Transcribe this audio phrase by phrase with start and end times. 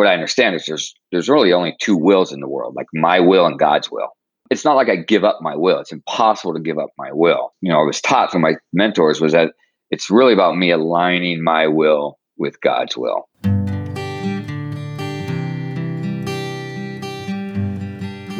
[0.00, 3.20] what I understand is there's there's really only two wills in the world, like my
[3.20, 4.08] will and God's will.
[4.50, 5.78] It's not like I give up my will.
[5.78, 7.52] It's impossible to give up my will.
[7.60, 9.52] You know, I was taught from my mentors was that
[9.90, 13.28] it's really about me aligning my will with God's will.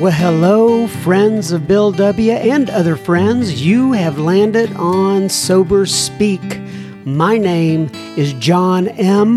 [0.01, 2.33] Well, hello, friends of Bill W.
[2.33, 3.61] and other friends.
[3.63, 6.59] You have landed on Sober Speak.
[7.05, 9.37] My name is John M.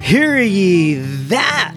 [0.00, 0.94] Hear ye!
[0.94, 1.74] That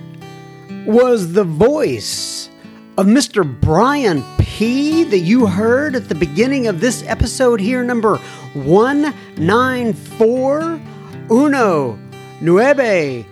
[0.86, 2.50] was the voice
[2.98, 3.44] of Mr.
[3.60, 5.04] Brian P.
[5.06, 8.18] that you heard at the beginning of this episode here, number
[8.54, 10.82] 194
[11.32, 12.00] Uno
[12.42, 13.26] Nueve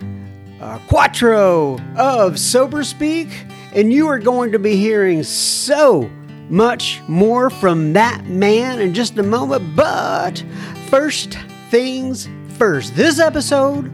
[0.60, 3.28] uh, Quattro of Sober Speak
[3.72, 6.10] and you are going to be hearing so
[6.48, 9.76] much more from that man in just a moment.
[9.76, 10.42] But
[10.88, 11.38] first
[11.70, 13.92] things first, this episode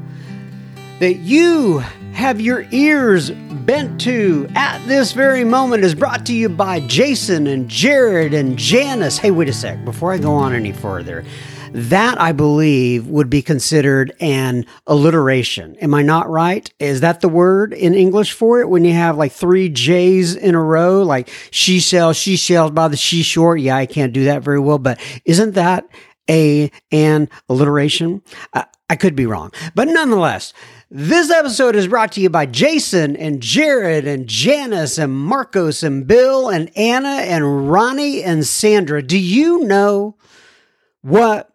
[0.99, 1.79] that you
[2.13, 7.47] have your ears bent to at this very moment is brought to you by Jason
[7.47, 9.19] and Jared and Janice.
[9.19, 11.25] Hey, wait a sec, before I go on any further.
[11.73, 15.77] That, I believe, would be considered an alliteration.
[15.77, 16.73] Am I not right?
[16.79, 20.55] Is that the word in English for it when you have like three J's in
[20.55, 23.61] a row, like she sells, she sells by the she short?
[23.61, 25.87] Yeah, I can't do that very well, but isn't that
[26.31, 28.23] a an alliteration?
[28.55, 30.55] I, I could be wrong, but nonetheless,
[30.91, 36.07] this episode is brought to you by Jason and Jared and Janice and Marcos and
[36.07, 39.03] Bill and Anna and Ronnie and Sandra.
[39.03, 40.17] Do you know
[41.03, 41.51] what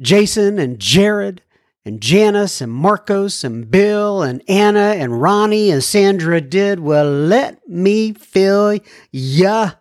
[0.00, 1.42] Jason and Jared
[1.84, 7.68] and Janice and Marcos and Bill and Anna and Ronnie and Sandra did, well, let
[7.68, 8.78] me fill
[9.12, 9.72] ya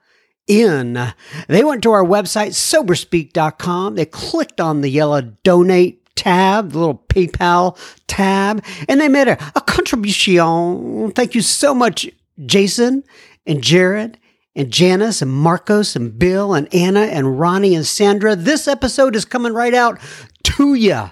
[0.48, 1.14] in.
[1.48, 3.96] They went to our website, soberspeak.com.
[3.96, 9.38] They clicked on the yellow donate tab, the little PayPal tab, and they made a,
[9.56, 11.12] a contribution.
[11.12, 12.10] Thank you so much,
[12.46, 13.04] Jason
[13.48, 14.20] and Jared
[14.54, 18.36] and Janice and Marcos and Bill and Anna and Ronnie and Sandra.
[18.36, 20.00] This episode is coming right out
[20.44, 21.10] to you.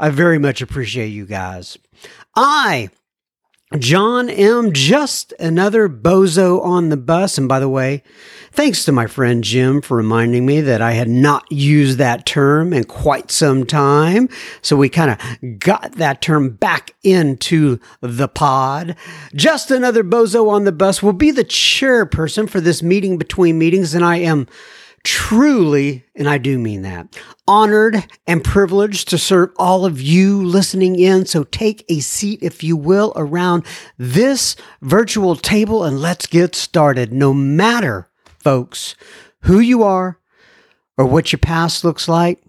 [0.00, 1.78] I very much appreciate you guys.
[2.34, 2.90] I,
[3.76, 7.36] John M., just another bozo on the bus.
[7.36, 8.02] And by the way,
[8.58, 12.72] Thanks to my friend Jim for reminding me that I had not used that term
[12.72, 14.28] in quite some time.
[14.62, 18.96] So we kind of got that term back into the pod.
[19.34, 23.94] Just another bozo on the bus will be the chairperson for this meeting between meetings,
[23.94, 24.48] and I am
[25.04, 27.16] truly, and I do mean that,
[27.46, 31.26] honored and privileged to serve all of you listening in.
[31.26, 33.64] So take a seat, if you will, around
[33.96, 37.12] this virtual table and let's get started.
[37.12, 38.08] No matter
[38.38, 38.94] folks,
[39.42, 40.18] who you are
[40.96, 42.42] or what your past looks like,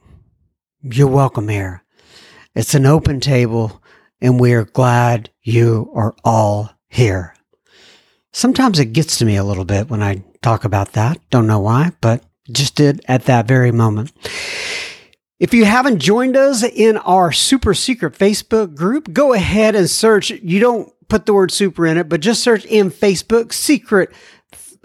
[0.81, 1.83] you're welcome here.
[2.55, 3.81] It's an open table,
[4.21, 7.35] and we're glad you are all here.
[8.31, 11.19] Sometimes it gets to me a little bit when I talk about that.
[11.29, 14.11] Don't know why, but just did at that very moment.
[15.39, 20.31] If you haven't joined us in our super secret Facebook group, go ahead and search.
[20.31, 24.11] You don't put the word super in it, but just search in Facebook secret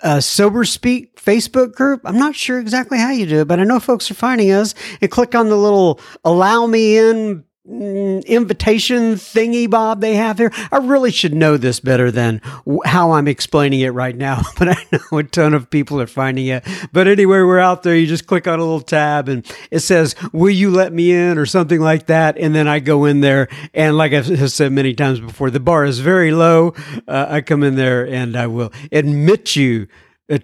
[0.03, 2.03] uh, Sober Speak Facebook group.
[2.05, 4.75] I'm not sure exactly how you do it, but I know folks are finding us
[5.00, 10.52] and click on the little allow me in invitation thingy bob they have here.
[10.70, 12.40] I really should know this better than
[12.84, 16.46] how I'm explaining it right now, but I know a ton of people are finding
[16.46, 16.64] it.
[16.93, 17.96] But anyway, we're out there.
[17.96, 21.34] You just click on a little tab and it says, Will you let me in?
[21.38, 22.37] or something like that.
[22.38, 23.49] And then I go in there.
[23.72, 26.75] And like I've said many times before, the bar is very low.
[27.06, 29.88] Uh, I come in there and I will admit you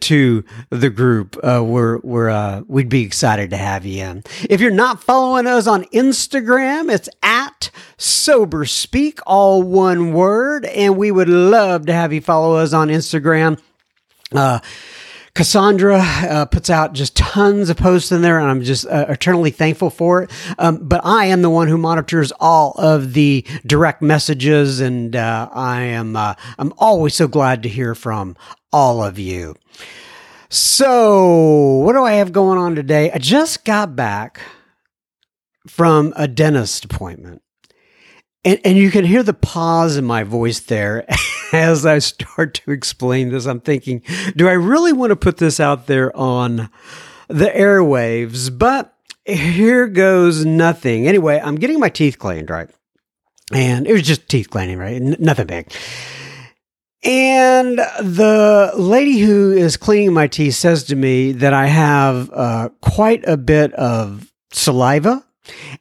[0.01, 4.23] to the group, uh, we're, we're, uh, we'd be excited to have you in.
[4.49, 10.67] If you're not following us on Instagram, it's at Sober Speak, all one word.
[10.67, 13.59] And we would love to have you follow us on Instagram
[14.33, 14.61] Uh,
[15.35, 19.51] Cassandra uh, puts out just tons of posts in there, and I'm just uh, eternally
[19.51, 20.31] thankful for it.
[20.59, 25.49] Um, but I am the one who monitors all of the direct messages, and uh,
[25.53, 28.37] I am uh, I'm always so glad to hear from
[28.73, 29.55] all of you.
[30.49, 33.11] So, what do I have going on today?
[33.13, 34.41] I just got back
[35.69, 37.43] from a dentist appointment.
[38.45, 41.05] And, and you can hear the pause in my voice there
[41.53, 43.47] as I start to explain this.
[43.47, 44.03] I'm thinking,
[44.35, 46.71] do I really want to put this out there on
[47.29, 48.57] the airwaves?
[48.57, 48.95] But
[49.25, 51.07] here goes nothing.
[51.07, 52.71] Anyway, I'm getting my teeth cleaned, right?
[53.53, 54.97] And it was just teeth cleaning, right?
[54.97, 55.73] N- nothing big.
[57.03, 62.69] And the lady who is cleaning my teeth says to me that I have uh,
[62.83, 65.25] quite a bit of saliva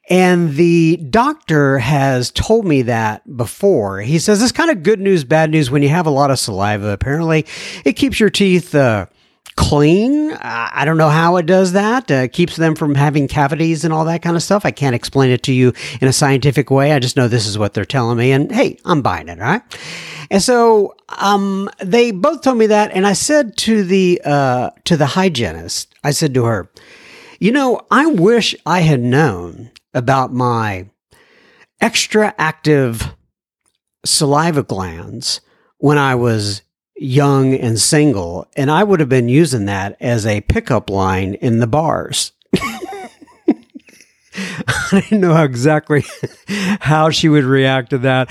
[0.10, 4.02] and the doctor has told me that before.
[4.02, 6.40] He says it's kind of good news, bad news when you have a lot of
[6.40, 6.90] saliva.
[6.90, 7.46] Apparently,
[7.86, 9.08] it keeps your teeth uh,
[9.56, 10.32] clean.
[10.42, 12.10] I don't know how it does that.
[12.10, 14.66] Uh, keeps them from having cavities and all that kind of stuff.
[14.66, 16.94] I can't explain it to you in a scientific way.
[16.94, 19.40] I just know this is what they're telling me, and hey, I'm buying it.
[19.40, 19.62] All right.
[20.32, 24.96] And so um, they both told me that, and I said to the uh, to
[24.96, 26.72] the hygienist, I said to her,
[27.40, 30.90] you know, I wish I had known about my
[31.82, 33.14] extra active
[34.06, 35.42] saliva glands
[35.78, 36.62] when I was
[37.02, 41.60] young and single, and I would have been using that as a pickup line in
[41.60, 42.34] the bars.
[44.92, 46.04] I didn't know exactly
[46.82, 48.28] how she would react to that.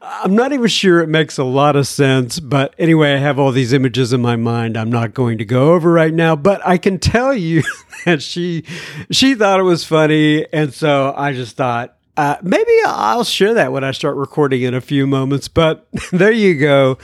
[0.00, 3.52] I'm not even sure it makes a lot of sense, but anyway, I have all
[3.52, 6.78] these images in my mind I'm not going to go over right now, but I
[6.78, 7.62] can tell you
[8.04, 8.64] that she
[9.10, 13.72] she thought it was funny and so I just thought uh, maybe I'll share that
[13.72, 16.98] when I start recording in a few moments, but there you go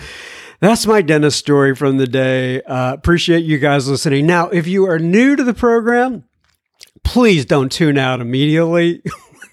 [0.61, 2.63] that's my dentist story from the day.
[2.63, 4.27] Uh, appreciate you guys listening.
[4.27, 6.25] Now, if you are new to the program,
[7.03, 9.03] please don't tune out immediately.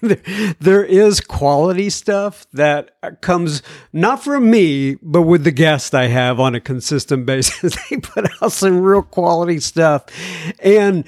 [0.60, 2.90] there is quality stuff that
[3.20, 3.62] comes
[3.92, 7.76] not from me, but with the guests I have on a consistent basis.
[7.88, 10.04] they put out some real quality stuff.
[10.60, 11.04] And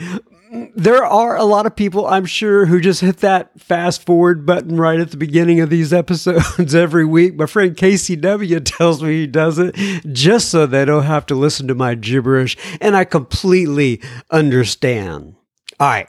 [0.75, 4.76] there are a lot of people, I'm sure, who just hit that fast forward button
[4.76, 7.37] right at the beginning of these episodes every week.
[7.37, 9.75] My friend KCW tells me he does it
[10.12, 12.56] just so they don't have to listen to my gibberish.
[12.81, 15.37] And I completely understand.
[15.79, 16.08] All right.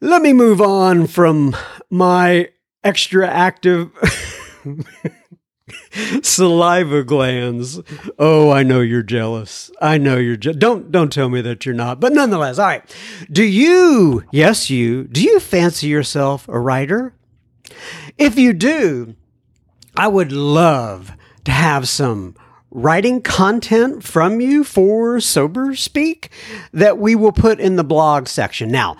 [0.00, 1.54] Let me move on from
[1.90, 2.48] my
[2.82, 3.90] extra active
[6.22, 7.80] saliva glands.
[8.18, 9.70] Oh, I know you're jealous.
[9.80, 12.00] I know you're je- don't don't tell me that you're not.
[12.00, 12.96] But nonetheless, all right.
[13.30, 17.14] Do you, yes you, do you fancy yourself a writer?
[18.18, 19.14] If you do,
[19.96, 21.12] I would love
[21.44, 22.34] to have some
[22.70, 26.30] writing content from you for Sober Speak
[26.72, 28.70] that we will put in the blog section.
[28.70, 28.96] Now,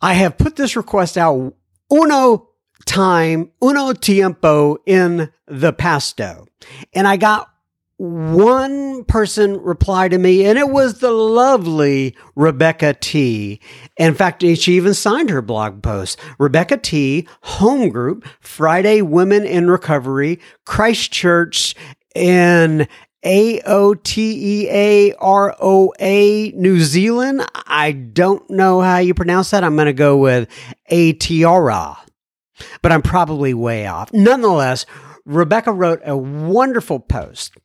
[0.00, 1.54] I have put this request out
[1.92, 2.48] uno
[2.84, 6.46] time, uno tiempo in the pasto.
[6.92, 7.48] And I got
[7.96, 13.60] one person reply to me, and it was the lovely Rebecca T.
[13.96, 16.18] In fact, she even signed her blog post.
[16.38, 17.28] Rebecca T.
[17.42, 21.76] Home Group, Friday Women in Recovery, Christchurch
[22.16, 22.88] in
[23.24, 27.42] A O T E A R O A, New Zealand.
[27.66, 29.62] I don't know how you pronounce that.
[29.62, 30.48] I'm going to go with
[30.90, 31.96] Aotearoa,
[32.82, 34.12] but I'm probably way off.
[34.12, 34.86] Nonetheless,
[35.26, 37.56] Rebecca wrote a wonderful post.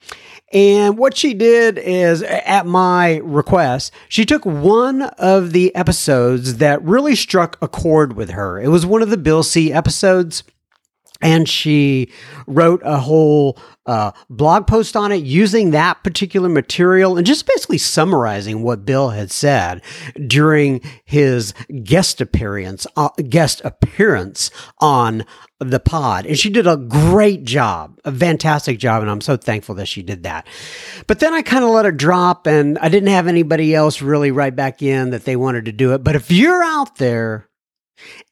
[0.53, 6.81] And what she did is, at my request, she took one of the episodes that
[6.83, 8.59] really struck a chord with her.
[8.59, 10.43] It was one of the Bill C episodes
[11.21, 12.11] and she
[12.47, 17.77] wrote a whole uh, blog post on it using that particular material and just basically
[17.77, 19.81] summarizing what Bill had said
[20.27, 25.25] during his guest appearance uh, guest appearance on
[25.59, 26.25] the pod.
[26.25, 30.01] And she did a great job a fantastic job and i'm so thankful that she
[30.01, 30.47] did that.
[31.07, 34.31] But then i kind of let it drop and i didn't have anybody else really
[34.31, 36.03] write back in that they wanted to do it.
[36.03, 37.48] But if you're out there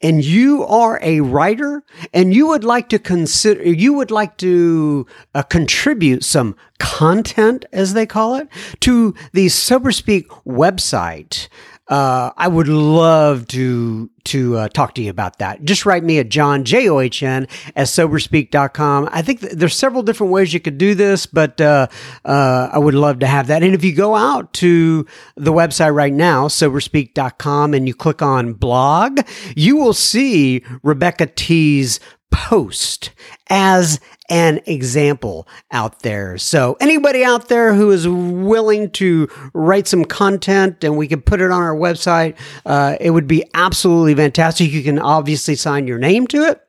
[0.01, 1.83] and you are a writer
[2.13, 7.93] and you would like to consider you would like to uh, contribute some content as
[7.93, 8.47] they call it
[8.79, 11.47] to the soberspeak website
[11.89, 15.63] uh, I would love to to uh, talk to you about that.
[15.63, 19.07] Just write me at John J O H N at soberspeak.com.
[19.11, 21.87] I think th- there's several different ways you could do this, but uh,
[22.25, 23.63] uh, I would love to have that.
[23.63, 28.53] And if you go out to the website right now, soberspeak.com, and you click on
[28.53, 29.21] blog,
[29.55, 33.11] you will see Rebecca T's post
[33.49, 36.37] as an example out there.
[36.37, 41.41] So, anybody out there who is willing to write some content and we can put
[41.41, 44.71] it on our website, uh, it would be absolutely fantastic.
[44.71, 46.61] You can obviously sign your name to it.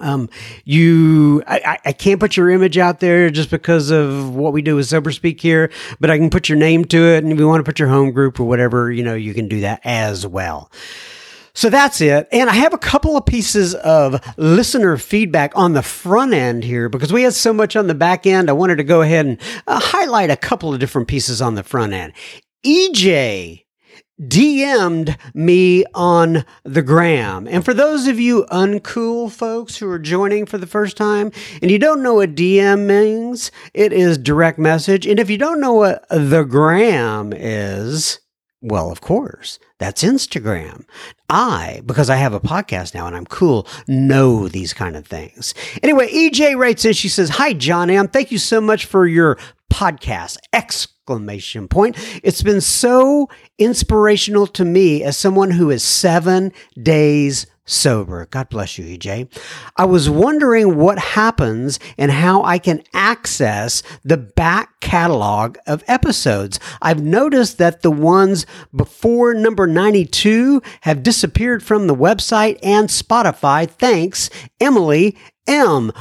[0.00, 0.28] Um,
[0.64, 4.76] you, I, I can't put your image out there just because of what we do
[4.76, 7.22] with Sober Speak here, but I can put your name to it.
[7.22, 9.48] And if you want to put your home group or whatever, you know, you can
[9.48, 10.70] do that as well.
[11.54, 12.28] So that's it.
[12.32, 16.88] And I have a couple of pieces of listener feedback on the front end here
[16.88, 18.50] because we had so much on the back end.
[18.50, 21.62] I wanted to go ahead and uh, highlight a couple of different pieces on the
[21.62, 22.12] front end.
[22.66, 23.64] EJ
[24.20, 27.48] DM'd me on the gram.
[27.48, 31.70] And for those of you uncool folks who are joining for the first time and
[31.70, 35.06] you don't know what DM means, it is direct message.
[35.06, 38.20] And if you don't know what the gram is,
[38.64, 40.86] well, of course, that's Instagram.
[41.28, 45.52] I, because I have a podcast now and I'm cool, know these kind of things.
[45.82, 48.08] Anyway, EJ writes in, she says, Hi, John M.
[48.08, 49.36] Thank you so much for your
[49.70, 50.38] podcast.
[50.54, 51.96] Exclamation point.
[52.22, 53.28] It's been so
[53.58, 56.50] inspirational to me as someone who is seven
[56.82, 58.26] days sober.
[58.26, 59.28] God bless you, EJ.
[59.76, 66.60] I was wondering what happens and how I can access the back catalog of episodes.
[66.82, 73.68] I've noticed that the ones before number 92 have disappeared from the website and Spotify.
[73.68, 74.30] Thanks,
[74.60, 75.16] Emily
[75.46, 75.92] M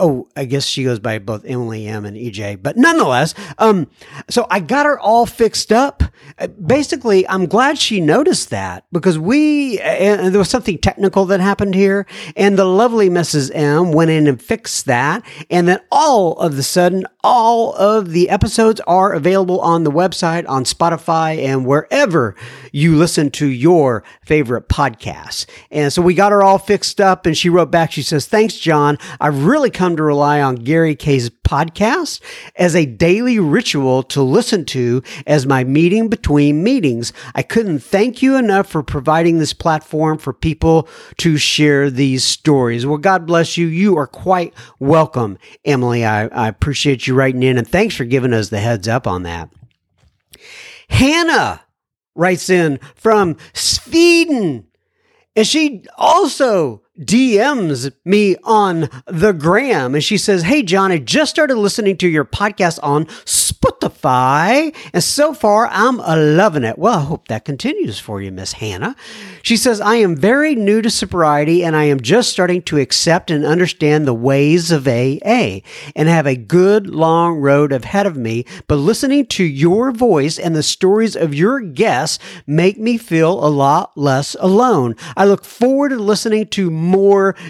[0.00, 3.88] oh, I guess she goes by both Emily M and EJ, but nonetheless, um,
[4.28, 6.02] so I got her all fixed up.
[6.38, 11.40] Uh, basically, I'm glad she noticed that because we, and there was something technical that
[11.40, 13.50] happened here, and the lovely Mrs.
[13.54, 18.30] M went in and fixed that, and then all of the sudden, all of the
[18.30, 22.34] episodes are available on the website, on Spotify, and wherever
[22.72, 25.46] you listen to your favorite podcasts.
[25.70, 28.56] And so we got her all fixed up, and she wrote back, she says, Thanks,
[28.56, 28.96] John.
[29.20, 32.20] I've really come to rely on Gary Kay's podcast
[32.56, 37.12] as a daily ritual to listen to as my meeting between meetings.
[37.34, 42.86] I couldn't thank you enough for providing this platform for people to share these stories.
[42.86, 43.66] Well, God bless you.
[43.66, 46.04] You are quite welcome, Emily.
[46.04, 49.24] I, I appreciate you writing in and thanks for giving us the heads up on
[49.24, 49.50] that.
[50.88, 51.62] Hannah
[52.14, 54.66] writes in from Sweden.
[55.36, 61.30] And she also DMs me on the gram and she says, Hey, John, I just
[61.30, 64.74] started listening to your podcast on Spotify.
[64.92, 66.78] And so far, I'm loving it.
[66.78, 68.94] Well, I hope that continues for you, Miss Hannah.
[69.42, 73.30] She says, I am very new to sobriety and I am just starting to accept
[73.30, 75.60] and understand the ways of AA
[75.96, 78.44] and have a good long road ahead of me.
[78.66, 83.48] But listening to your voice and the stories of your guests make me feel a
[83.48, 84.96] lot less alone.
[85.16, 86.89] I look forward to listening to more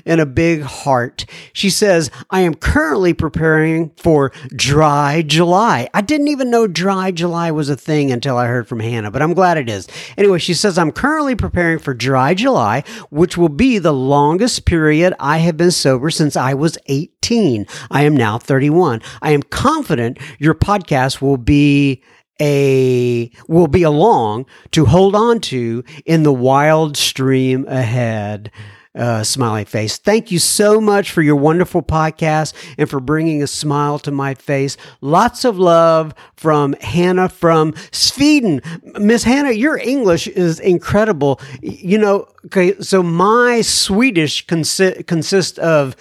[0.05, 1.27] in a big heart.
[1.53, 5.89] She says, I am currently preparing for dry July.
[5.95, 9.23] I didn't even know dry July was a thing until I heard from Hannah, but
[9.23, 9.89] I'm glad it is.
[10.17, 15.15] Anyway, she says, I'm currently preparing for dry July, which will be the longest period
[15.19, 17.67] I have been sober since I was 18.
[17.91, 19.03] I am now 31.
[19.23, 22.03] I am confident your podcast will be
[22.41, 28.51] a will be along to hold on to in the wild stream ahead
[28.95, 29.99] uh, smiley face.
[29.99, 34.35] Thank you so much for your wonderful podcast and for bringing a smile to my
[34.35, 34.77] face.
[35.01, 38.61] Lots of love from Hannah from Sweden.
[38.99, 41.41] Miss Hannah, your English is incredible.
[41.63, 45.95] You know, okay, so my Swedish consi- consists of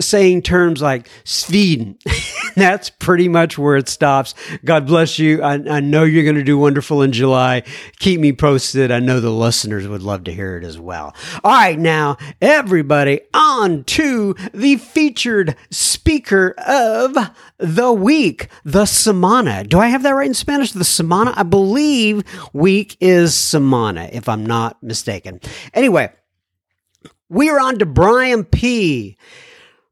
[0.00, 1.98] saying terms like Sweden.
[2.56, 4.34] That's pretty much where it stops.
[4.64, 5.42] God bless you.
[5.42, 7.62] I, I know you're going to do wonderful in July.
[7.98, 8.90] Keep me posted.
[8.90, 11.14] I know the listeners would love to hear it as well.
[11.42, 17.16] All right, now, everybody, on to the featured speaker of
[17.58, 19.66] the week, the semana.
[19.68, 20.72] Do I have that right in Spanish?
[20.72, 21.32] The semana?
[21.36, 25.40] I believe week is semana, if I'm not mistaken.
[25.72, 26.12] Anyway,
[27.28, 29.16] we are on to Brian P.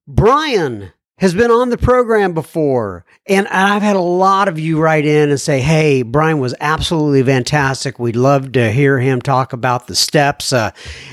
[0.06, 3.04] Brian has been on the program before.
[3.26, 7.22] And I've had a lot of you write in and say, hey, Brian was absolutely
[7.22, 7.98] fantastic.
[7.98, 10.50] We'd love to hear him talk about the steps.
[10.50, 10.70] Uh,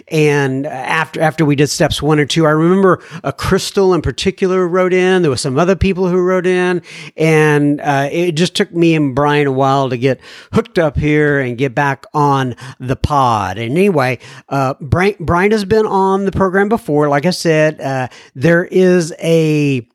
[0.07, 4.65] and after after we did steps one or two, I remember a Crystal in particular
[4.65, 5.23] wrote in.
[5.23, 6.81] There were some other people who wrote in.
[7.17, 10.21] And uh, it just took me and Brian a while to get
[10.53, 13.57] hooked up here and get back on the pod.
[13.57, 17.09] And anyway, uh, Brian, Brian has been on the program before.
[17.09, 19.85] Like I said, uh, there is a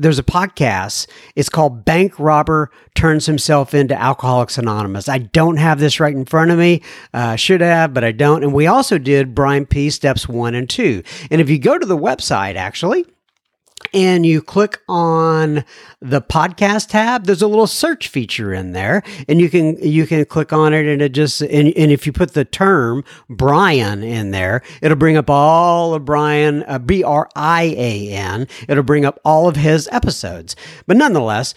[0.00, 1.06] there's a podcast.
[1.36, 5.08] It's called Bank Robber Turns Himself into Alcoholics Anonymous.
[5.08, 6.82] I don't have this right in front of me.
[7.12, 8.42] Uh, should have, but I don't.
[8.42, 9.90] And we also did Brian P.
[9.90, 11.02] Steps 1 and 2.
[11.30, 13.04] And if you go to the website, actually,
[13.92, 15.64] and you click on
[16.00, 20.24] the podcast tab there's a little search feature in there and you can you can
[20.24, 24.30] click on it and it just and, and if you put the term brian in
[24.30, 29.88] there it'll bring up all of brian uh, b-r-i-a-n it'll bring up all of his
[29.92, 30.56] episodes
[30.86, 31.54] but nonetheless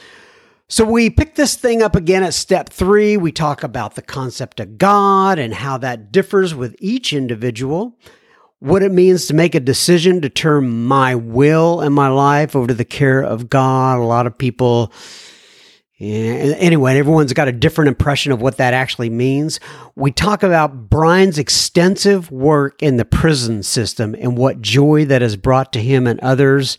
[0.69, 3.15] so we pick this thing up again at step three.
[3.15, 7.95] We talk about the concept of God and how that differs with each individual
[8.63, 12.67] what it means to make a decision to turn my will and my life over
[12.67, 13.99] to the care of God.
[13.99, 14.93] A lot of people,
[15.97, 19.59] yeah, anyway, everyone's got a different impression of what that actually means.
[19.97, 25.35] We talk about Brian's extensive work in the prison system and what joy that has
[25.35, 26.77] brought to him and others.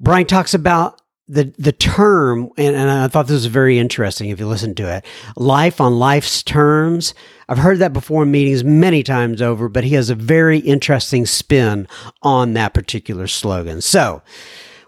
[0.00, 4.40] Brian talks about the the term, and, and I thought this was very interesting if
[4.40, 5.04] you listen to it.
[5.36, 7.14] Life on life's terms.
[7.48, 11.26] I've heard that before in meetings many times over, but he has a very interesting
[11.26, 11.86] spin
[12.22, 13.80] on that particular slogan.
[13.80, 14.22] So,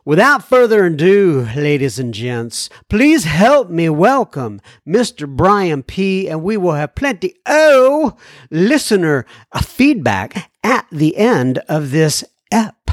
[0.04, 5.28] without further ado, ladies and gents, please help me welcome Mr.
[5.28, 6.28] Brian P.
[6.28, 8.16] And we will have plenty oh
[8.50, 9.24] listener
[9.62, 12.90] feedback at the end of this ep.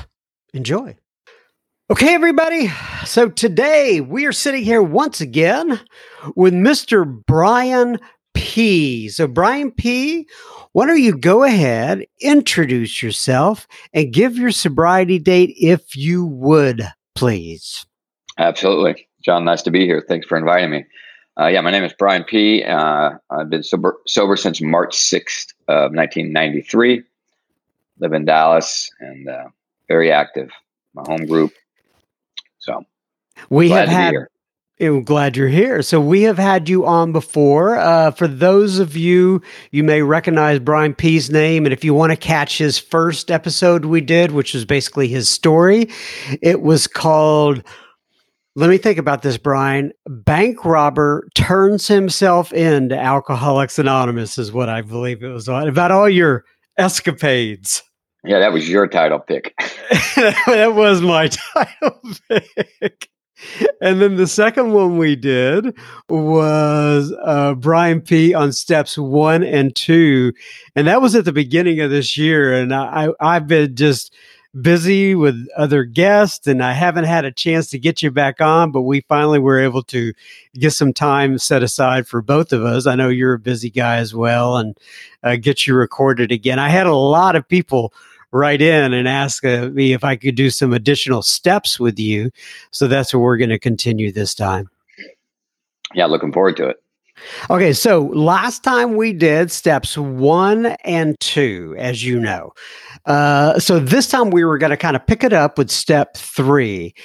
[0.54, 0.96] Enjoy.
[1.92, 2.72] Okay, everybody.
[3.04, 5.78] So today we are sitting here once again
[6.38, 7.04] with Mr.
[7.26, 8.00] Brian
[8.34, 9.10] P.
[9.10, 10.26] So, Brian P.,
[10.72, 16.82] why don't you go ahead, introduce yourself, and give your sobriety date if you would,
[17.14, 17.86] please?
[18.38, 19.10] Absolutely.
[19.22, 20.02] John, nice to be here.
[20.08, 20.86] Thanks for inviting me.
[21.38, 22.64] Uh, yeah, my name is Brian P.
[22.64, 27.04] Uh, I've been sober, sober since March 6th of 1993.
[28.00, 29.48] Live in Dallas and uh,
[29.90, 30.52] very active.
[30.94, 31.52] My home group,
[32.62, 32.86] so
[33.50, 34.14] we have had.
[34.80, 35.84] I'm glad you're here.
[35.84, 37.78] So we have had you on before.
[37.78, 42.12] Uh, for those of you, you may recognize Brian P's name, and if you want
[42.12, 45.90] to catch his first episode we did, which was basically his story,
[46.42, 47.64] it was called.
[48.56, 49.94] Let me think about this, Brian.
[50.08, 55.68] Bank robber turns himself into Alcoholics Anonymous, is what I believe it was on.
[55.68, 56.44] About all your
[56.78, 57.84] escapades.
[58.24, 59.54] Yeah, that was your title pick.
[60.16, 63.10] that was my title pick.
[63.82, 65.76] And then the second one we did
[66.08, 70.34] was uh, Brian P on steps one and two.
[70.76, 72.54] And that was at the beginning of this year.
[72.54, 74.14] And I, I've been just
[74.60, 78.72] busy with other guests and I haven't had a chance to get you back on,
[78.72, 80.14] but we finally were able to
[80.56, 82.86] get some time set aside for both of us.
[82.86, 84.78] I know you're a busy guy as well and
[85.24, 86.60] uh, get you recorded again.
[86.60, 87.94] I had a lot of people
[88.32, 92.32] write in and ask uh, me if I could do some additional steps with you.
[92.72, 94.70] So that's what we're going to continue this time.
[95.94, 96.78] Yeah, looking forward to it.
[97.50, 102.52] Okay, so last time we did steps one and two, as you know.
[103.06, 106.18] Uh, so this time we were going to kind of pick it up with step
[106.18, 106.96] three.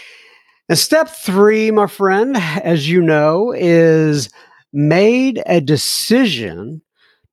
[0.69, 4.31] And step three, my friend, as you know, is
[4.73, 6.83] made a decision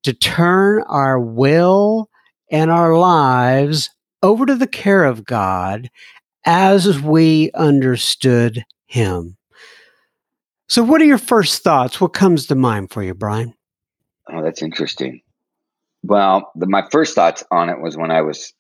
[0.04, 2.10] to turn our will
[2.54, 3.90] and our lives
[4.22, 5.90] over to the care of God
[6.46, 9.36] as we understood Him.
[10.70, 12.00] So, what are your first thoughts?
[12.00, 13.54] What comes to mind for you, Brian?
[14.32, 15.22] Oh, that's interesting.
[16.04, 18.54] Well, the, my first thoughts on it was when I was,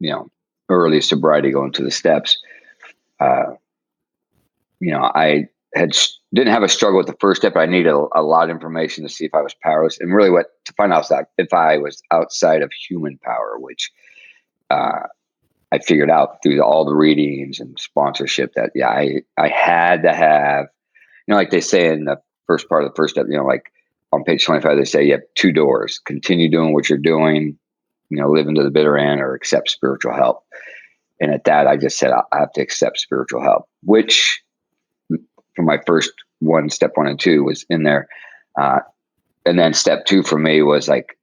[0.00, 0.28] you know,
[0.68, 2.38] early sobriety going to the steps.
[3.20, 3.54] Uh,
[4.80, 5.94] you know, I had
[6.34, 7.56] didn't have a struggle with the first step.
[7.56, 10.30] I needed a, a, lot of information to see if I was powerless, and really
[10.30, 13.90] what to find out if I was outside of human power, which
[14.70, 15.06] uh,
[15.72, 20.14] I figured out through all the readings and sponsorship that yeah, I I had to
[20.14, 20.66] have,
[21.26, 23.46] you know, like they say in the first part of the first step, you know,
[23.46, 23.72] like
[24.12, 27.58] on page twenty five, they say you have two doors: continue doing what you're doing,
[28.08, 30.44] you know, live into the bitter end, or accept spiritual help.
[31.20, 34.42] And at that, I just said I have to accept spiritual help, which
[35.54, 38.08] for my first one, step one and two was in there.
[38.60, 38.80] Uh,
[39.44, 41.16] and then step two for me was like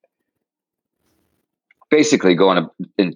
[1.89, 3.15] basically going and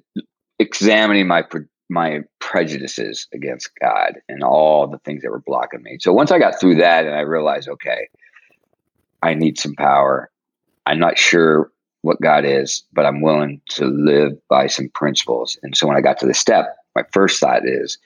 [0.60, 1.44] examining my
[1.90, 5.98] my prejudices against God and all the things that were blocking me.
[6.00, 8.08] So once I got through that and I realized, okay,
[9.22, 10.32] I need some power.
[10.86, 11.72] I'm not sure
[12.02, 15.58] what God is, but I'm willing to live by some principles.
[15.64, 17.98] And so when I got to the step, my first thought is,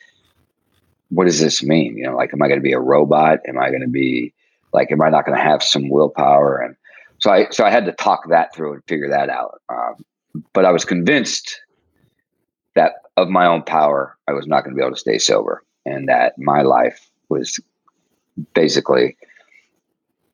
[1.09, 1.97] what does this mean?
[1.97, 3.39] You know, like, am I going to be a robot?
[3.47, 4.33] Am I going to be
[4.73, 6.57] like, am I not going to have some willpower?
[6.57, 6.75] And
[7.19, 9.61] so I, so I had to talk that through and figure that out.
[9.69, 10.05] Um,
[10.53, 11.61] but I was convinced
[12.75, 15.63] that of my own power, I was not going to be able to stay sober,
[15.85, 17.59] and that my life was
[18.53, 19.17] basically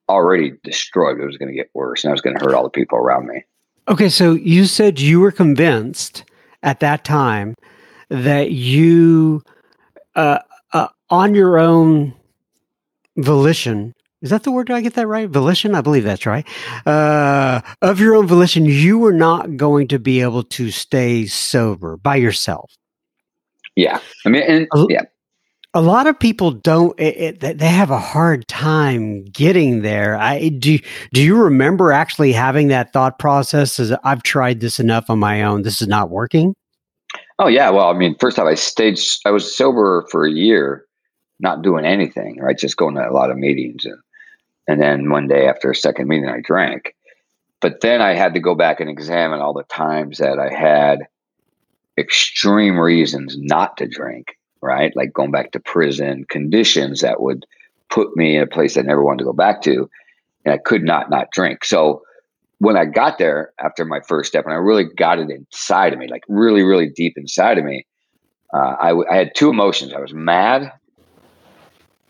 [0.10, 1.20] already destroyed.
[1.20, 2.98] It was going to get worse, and I was going to hurt all the people
[2.98, 3.46] around me.
[3.88, 6.26] Okay, so you said you were convinced
[6.62, 7.56] at that time
[8.10, 9.42] that you
[10.16, 10.40] uh,
[11.14, 12.12] on your own
[13.18, 14.68] volition, is that the word?
[14.68, 15.30] Did I get that right?
[15.30, 15.76] Volition?
[15.76, 16.48] I believe that's right.
[16.88, 21.98] Uh, of your own volition, you were not going to be able to stay sober
[21.98, 22.72] by yourself.
[23.76, 24.00] Yeah.
[24.26, 25.04] I mean, and, yeah.
[25.76, 27.00] A lot of people don't.
[27.00, 30.16] It, it, they have a hard time getting there.
[30.16, 30.78] I do.
[31.14, 33.80] Do you remember actually having that thought process?
[33.80, 35.64] As I've tried this enough on my own.
[35.64, 36.54] This is not working.
[37.40, 37.72] Oh yeah.
[37.72, 39.00] Well, I mean, first off, I stayed.
[39.26, 40.86] I was sober for a year,
[41.44, 42.40] not doing anything.
[42.40, 44.00] Right, just going to a lot of meetings and
[44.68, 46.96] and then one day after a second meeting, I drank.
[47.62, 51.08] But then I had to go back and examine all the times that I had
[51.98, 54.96] extreme reasons not to drink, right?
[54.96, 57.46] Like going back to prison, conditions that would
[57.90, 59.90] put me in a place I never wanted to go back to.
[60.46, 61.64] And I could not not drink.
[61.64, 62.02] So
[62.60, 66.00] when I got there after my first step, and I really got it inside of
[66.00, 67.86] me, like really, really deep inside of me,
[68.54, 69.94] uh, I, I had two emotions.
[69.94, 70.72] I was mad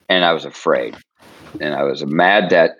[0.09, 0.95] and I was afraid
[1.59, 2.77] and I was mad that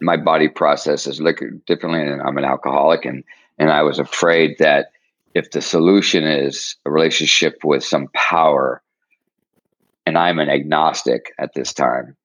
[0.00, 3.24] my body processes liquor differently, and I'm an alcoholic, and
[3.58, 4.92] and I was afraid that
[5.34, 8.82] if the solution is a relationship with some power,
[10.06, 12.16] and I'm an agnostic at this time,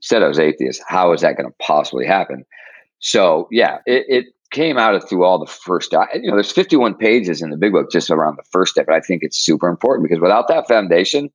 [0.00, 2.44] said I was atheist, how is that going to possibly happen?
[2.98, 5.92] So yeah, it, it came out of through all the first.
[5.92, 9.00] You know, there's 51 pages in the big book just around the first step, I
[9.00, 11.30] think it's super important because without that foundation,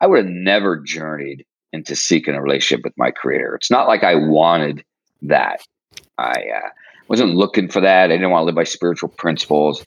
[0.00, 3.54] I would have never journeyed into seeking a relationship with my creator.
[3.54, 4.84] It's not like I wanted
[5.22, 5.60] that.
[6.18, 6.68] I uh,
[7.08, 8.10] wasn't looking for that.
[8.10, 9.84] I didn't want to live by spiritual principles.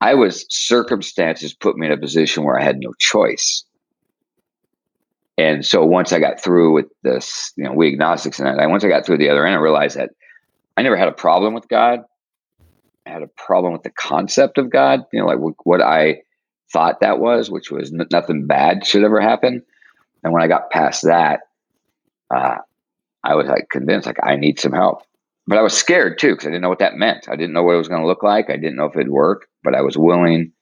[0.00, 3.64] I was circumstances put me in a position where I had no choice.
[5.36, 8.84] And so once I got through with this, you know, we agnostics and that, once
[8.84, 10.10] I got through the other end, I realized that
[10.76, 12.00] I never had a problem with God.
[13.06, 16.22] I had a problem with the concept of God, you know, like what I
[16.72, 19.62] thought that was, which was n- nothing bad should ever happen.
[20.22, 21.40] And when I got past that,
[22.34, 22.56] uh,
[23.22, 25.02] I was like convinced like I need some help.
[25.46, 27.28] But I was scared too because I didn't know what that meant.
[27.28, 28.48] I didn't know what it was going to look like.
[28.48, 30.52] I didn't know if it'd work, but I was willing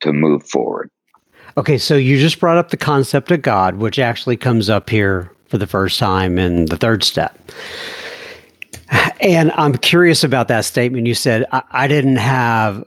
[0.00, 0.90] to move forward.
[1.56, 5.30] Okay, so you just brought up the concept of God, which actually comes up here
[5.48, 7.38] for the first time in the third step.
[9.20, 11.06] And I'm curious about that statement.
[11.06, 12.84] You said I, I didn't have.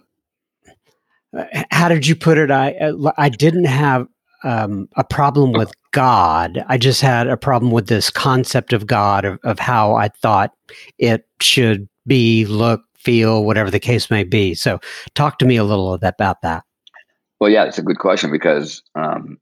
[1.72, 2.52] How did you put it?
[2.52, 4.08] I I didn't have
[4.44, 6.64] um, a problem with God.
[6.68, 10.52] I just had a problem with this concept of God, of, of how I thought
[10.98, 14.54] it should be, look, feel, whatever the case may be.
[14.54, 14.80] So,
[15.16, 16.64] talk to me a little about that.
[17.40, 19.38] Well, yeah, it's a good question because, um,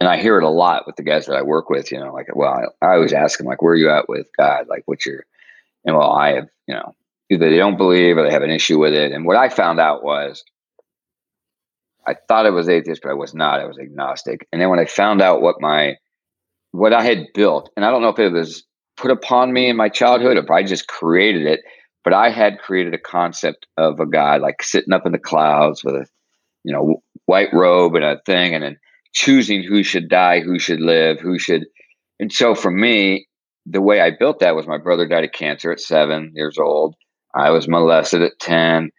[0.00, 1.92] and I hear it a lot with the guys that I work with.
[1.92, 4.26] You know, like, well, I, I always ask them, like, where are you at with
[4.36, 4.66] God?
[4.68, 5.24] Like, what's your,
[5.84, 6.94] and well, I have, you know,
[7.30, 9.12] either they don't believe or they have an issue with it.
[9.12, 10.44] And what I found out was
[12.06, 13.60] I thought I was atheist, but I was not.
[13.60, 14.46] I was agnostic.
[14.52, 15.96] And then when I found out what my
[16.72, 18.64] what I had built, and I don't know if it was
[18.96, 21.60] put upon me in my childhood, if I just created it,
[22.02, 25.84] but I had created a concept of a guy like sitting up in the clouds
[25.84, 26.06] with a
[26.64, 28.78] you know white robe and a thing, and then
[29.12, 31.66] choosing who should die, who should live, who should.
[32.18, 33.26] And so for me,
[33.66, 36.94] the way I built that was my brother died of cancer at seven years old.
[37.34, 38.90] I was molested at ten.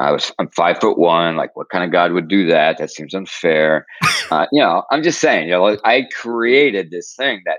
[0.00, 1.36] I was I'm five foot one.
[1.36, 2.78] Like, what kind of God would do that?
[2.78, 3.86] That seems unfair.
[4.30, 5.48] Uh, you know, I'm just saying.
[5.48, 7.58] You know, I created this thing that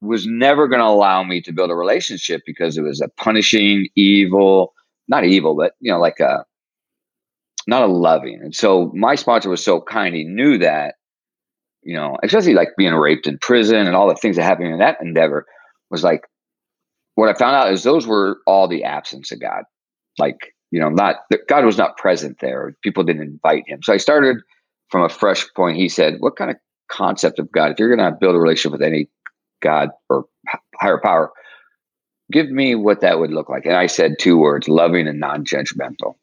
[0.00, 3.86] was never going to allow me to build a relationship because it was a punishing,
[3.94, 4.72] evil,
[5.06, 6.46] not evil, but you know, like a
[7.66, 8.40] not a loving.
[8.42, 10.14] And so my sponsor was so kind.
[10.14, 10.94] He knew that,
[11.82, 14.78] you know, especially like being raped in prison and all the things that happened in
[14.78, 15.44] that endeavor
[15.90, 16.22] was like
[17.16, 19.64] what I found out is those were all the absence of God.
[20.18, 21.16] Like you know, not
[21.48, 22.76] God was not present there.
[22.82, 23.82] People didn't invite him.
[23.82, 24.36] So I started
[24.90, 25.76] from a fresh point.
[25.76, 26.56] He said, "What kind of
[26.88, 27.72] concept of God?
[27.72, 29.08] If you're going to build a relationship with any
[29.60, 30.26] God or
[30.80, 31.32] higher power,
[32.32, 36.16] give me what that would look like." And I said two words: loving and non-judgmental.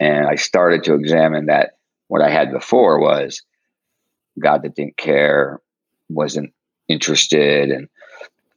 [0.00, 1.78] And I started to examine that.
[2.08, 3.42] What I had before was
[4.38, 5.60] God that didn't care,
[6.10, 6.52] wasn't
[6.86, 7.88] interested, and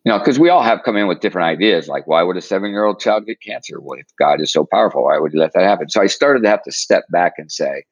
[0.08, 1.90] you know, because we all have come in with different ideas.
[1.90, 3.82] Like, why would a seven year old child get cancer?
[3.82, 5.04] What if God is so powerful?
[5.04, 5.90] Why would he let that happen?
[5.90, 7.84] So I started to have to step back and say,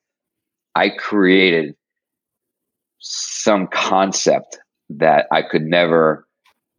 [0.76, 1.76] I created
[3.00, 4.58] some concept
[4.92, 6.26] that I could never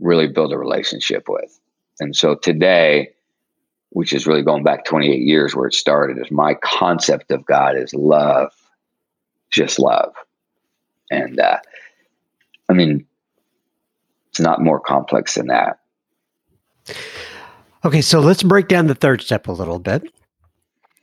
[0.00, 1.60] really build a relationship with.
[2.00, 3.10] And so today,
[3.90, 7.76] which is really going back 28 years where it started, is my concept of God
[7.76, 8.52] is love,
[9.50, 10.14] just love.
[11.10, 11.58] And uh,
[12.70, 13.06] I mean,
[14.36, 15.78] it's not more complex than that.
[17.86, 20.02] Okay, so let's break down the third step a little bit.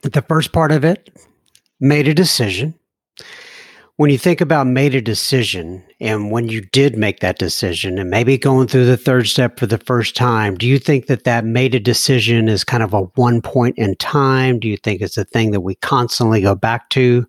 [0.02, 1.10] The first part of it
[1.80, 2.74] made a decision.
[3.96, 8.10] when you think about made a decision and when you did make that decision and
[8.10, 11.44] maybe going through the third step for the first time do you think that that
[11.44, 15.16] made a decision is kind of a one point in time do you think it's
[15.16, 17.24] a thing that we constantly go back to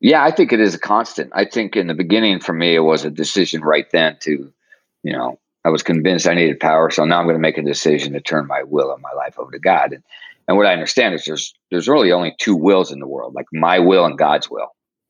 [0.00, 2.80] yeah i think it is a constant i think in the beginning for me it
[2.80, 4.52] was a decision right then to
[5.02, 7.62] you know i was convinced i needed power so now i'm going to make a
[7.62, 10.02] decision to turn my will and my life over to god and
[10.50, 13.46] and what I understand is there's there's really only two wills in the world, like
[13.52, 14.66] my will and God's will.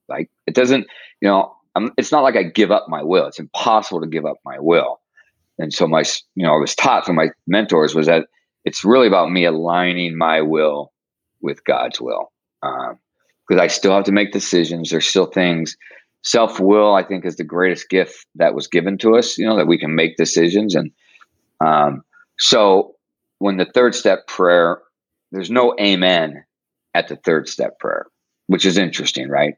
[0.06, 0.86] Like it doesn't,
[1.22, 3.24] you know, I'm, it's not like I give up my will.
[3.24, 5.00] It's impossible to give up my will.
[5.58, 8.26] And so my, you know, I was taught from my mentors was that
[8.66, 10.92] it's really about me aligning my will
[11.40, 12.30] with God's will.
[12.62, 12.98] Um,
[13.50, 14.90] Because I still have to make decisions.
[14.90, 15.76] There's still things.
[16.22, 19.36] Self will, I think, is the greatest gift that was given to us.
[19.36, 20.92] You know that we can make decisions, and
[21.60, 22.04] um,
[22.38, 22.94] so
[23.40, 24.80] when the third step prayer
[25.32, 26.44] there's no amen
[26.94, 28.06] at the third step prayer,
[28.46, 29.54] which is interesting, right?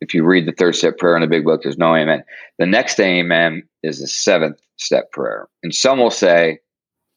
[0.00, 2.22] If you read the third step prayer in the big book, there's no amen.
[2.58, 5.48] The next amen is the seventh step prayer.
[5.62, 6.58] And some will say,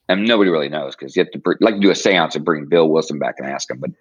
[0.08, 2.68] and nobody really knows because you have to like to do a seance and bring
[2.68, 3.80] Bill Wilson back and ask him.
[3.80, 3.92] But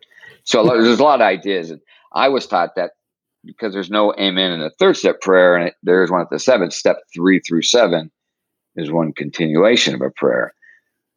[0.45, 1.73] so there's a lot of ideas.
[1.73, 1.81] And
[2.13, 2.93] I was taught that
[3.45, 6.73] because there's no amen in the third step prayer and there's one at the seventh,
[6.73, 8.11] step three through seven
[8.77, 10.53] is one continuation of a prayer.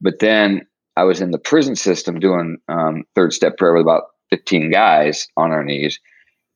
[0.02, 0.66] But then
[0.98, 5.28] I was in the prison system doing um, third step prayer with about 15 guys
[5.38, 6.00] on our knees.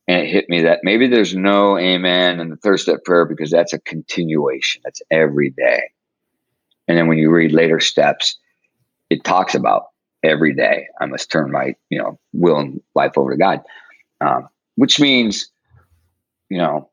[0.07, 3.49] And it hit me that maybe there's no amen in the third step prayer because
[3.49, 4.81] that's a continuation.
[4.83, 5.81] That's every day.
[6.87, 8.37] And then when you read later steps,
[9.09, 9.85] it talks about
[10.23, 13.61] every day I must turn my, you know, will and life over to God.
[14.21, 15.49] Um, which means,
[16.49, 16.89] you know,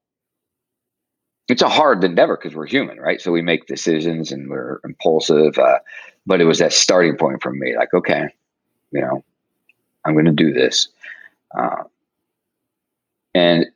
[1.49, 3.21] it's a hard endeavor because we're human, right?
[3.21, 5.59] So we make decisions and we're impulsive.
[5.59, 5.79] Uh,
[6.27, 7.77] but it was that starting point for me.
[7.77, 8.29] Like, okay,
[8.93, 9.25] you know,
[10.05, 10.89] I'm going to do this.
[11.57, 11.85] Uh,
[13.35, 13.67] and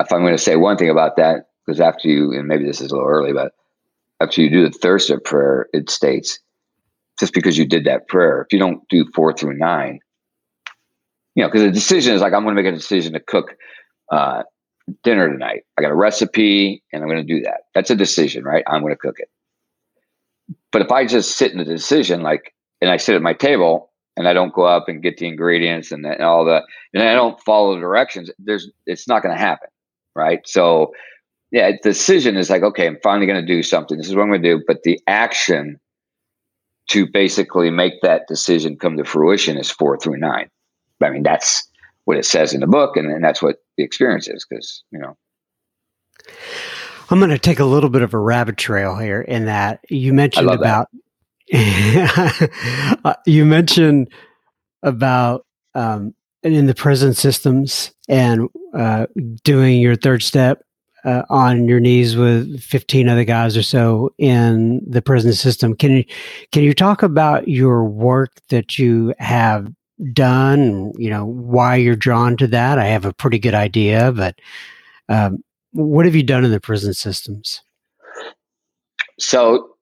[0.00, 2.80] if I'm going to say one thing about that, because after you, and maybe this
[2.80, 3.52] is a little early, but
[4.20, 6.38] after you do the third of prayer, it states
[7.18, 10.00] just because you did that prayer, if you don't do four through nine,
[11.36, 13.54] you know, because the decision is like, I'm going to make a decision to cook
[14.10, 14.42] uh,
[15.04, 15.62] dinner tonight.
[15.78, 17.60] I got a recipe and I'm going to do that.
[17.74, 18.64] That's a decision, right?
[18.66, 19.28] I'm going to cook it.
[20.72, 23.92] But if I just sit in the decision, like, and I sit at my table
[24.16, 26.62] and I don't go up and get the ingredients and, and all the,
[26.94, 29.68] and I don't follow the directions, there's, it's not going to happen.
[30.14, 30.40] Right.
[30.46, 30.92] So,
[31.52, 33.98] yeah, the decision is like, okay, I'm finally going to do something.
[33.98, 34.64] This is what I'm going to do.
[34.66, 35.78] But the action
[36.88, 40.48] to basically make that decision come to fruition is four through nine.
[41.02, 41.68] I mean, that's
[42.04, 44.98] what it says in the book, and, and that's what the experience is because, you
[44.98, 45.16] know.
[47.10, 50.12] I'm going to take a little bit of a rabbit trail here in that you
[50.12, 50.88] mentioned about
[53.26, 54.08] you mentioned
[54.82, 59.06] about um, in the prison systems and uh,
[59.44, 60.62] doing your third step
[61.04, 65.76] uh, on your knees with 15 other guys or so in the prison system.
[65.76, 66.04] Can you
[66.50, 69.72] can you talk about your work that you have
[70.12, 70.92] done?
[70.96, 72.78] You know why you're drawn to that.
[72.78, 74.38] I have a pretty good idea, but
[75.08, 77.62] um, what have you done in the prison systems?
[79.18, 79.76] So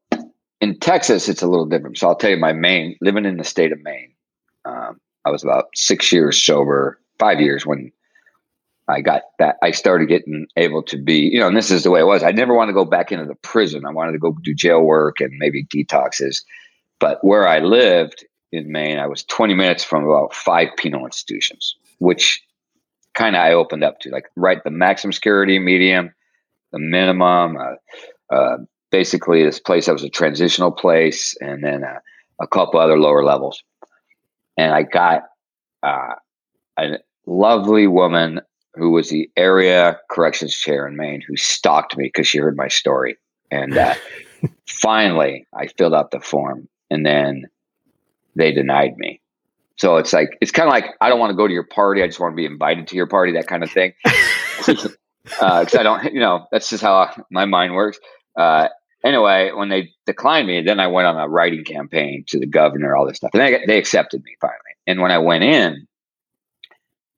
[0.61, 1.99] in Texas, it's a little different.
[1.99, 4.13] So I'll tell you my main living in the state of Maine.
[4.65, 7.93] Um, I was about six years sober, five years when
[8.89, 9.57] I got that.
[9.63, 12.23] I started getting able to be, you know, and this is the way it was.
[12.23, 13.87] I never wanted to go back into the prison.
[13.87, 16.43] I wanted to go do jail work and maybe detoxes.
[17.01, 21.77] But where I lived in Maine, I was 20 minutes from about five penal institutions,
[21.99, 22.43] which
[23.15, 26.15] kind of I opened up to, like right the maximum security, medium,
[26.73, 27.57] the minimum.
[27.57, 28.57] Uh, uh,
[28.91, 31.99] basically, this place that was a transitional place, and then uh,
[32.41, 33.63] a couple other lower levels.
[34.57, 35.23] And I got
[35.83, 36.15] uh,
[36.79, 38.41] a lovely woman
[38.75, 42.69] who was the area corrections chair in Maine who stalked me because she heard my
[42.69, 43.17] story.
[43.51, 43.95] And uh,
[44.69, 47.47] finally, I filled out the form, and then
[48.37, 49.21] they denied me.
[49.77, 52.03] So it's like it's kind of like I don't want to go to your party.
[52.03, 53.93] I just want to be invited to your party, that kind of thing.
[54.59, 54.97] Because
[55.41, 57.99] uh, I don't, you know, that's just how my mind works.
[58.37, 58.69] Uh,
[59.05, 62.97] anyway, when they declined me, then I went on a writing campaign to the governor,
[62.97, 64.59] all this stuff, and they they accepted me finally.
[64.87, 65.87] And when I went in,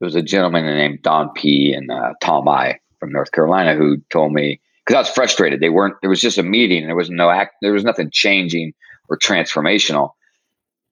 [0.01, 1.75] there was a gentleman named Don P.
[1.75, 5.61] and uh, Tom I from North Carolina who told me because I was frustrated.
[5.61, 5.97] They weren't.
[6.01, 6.87] There was just a meeting.
[6.87, 7.57] There was no act.
[7.61, 8.73] There was nothing changing
[9.09, 10.13] or transformational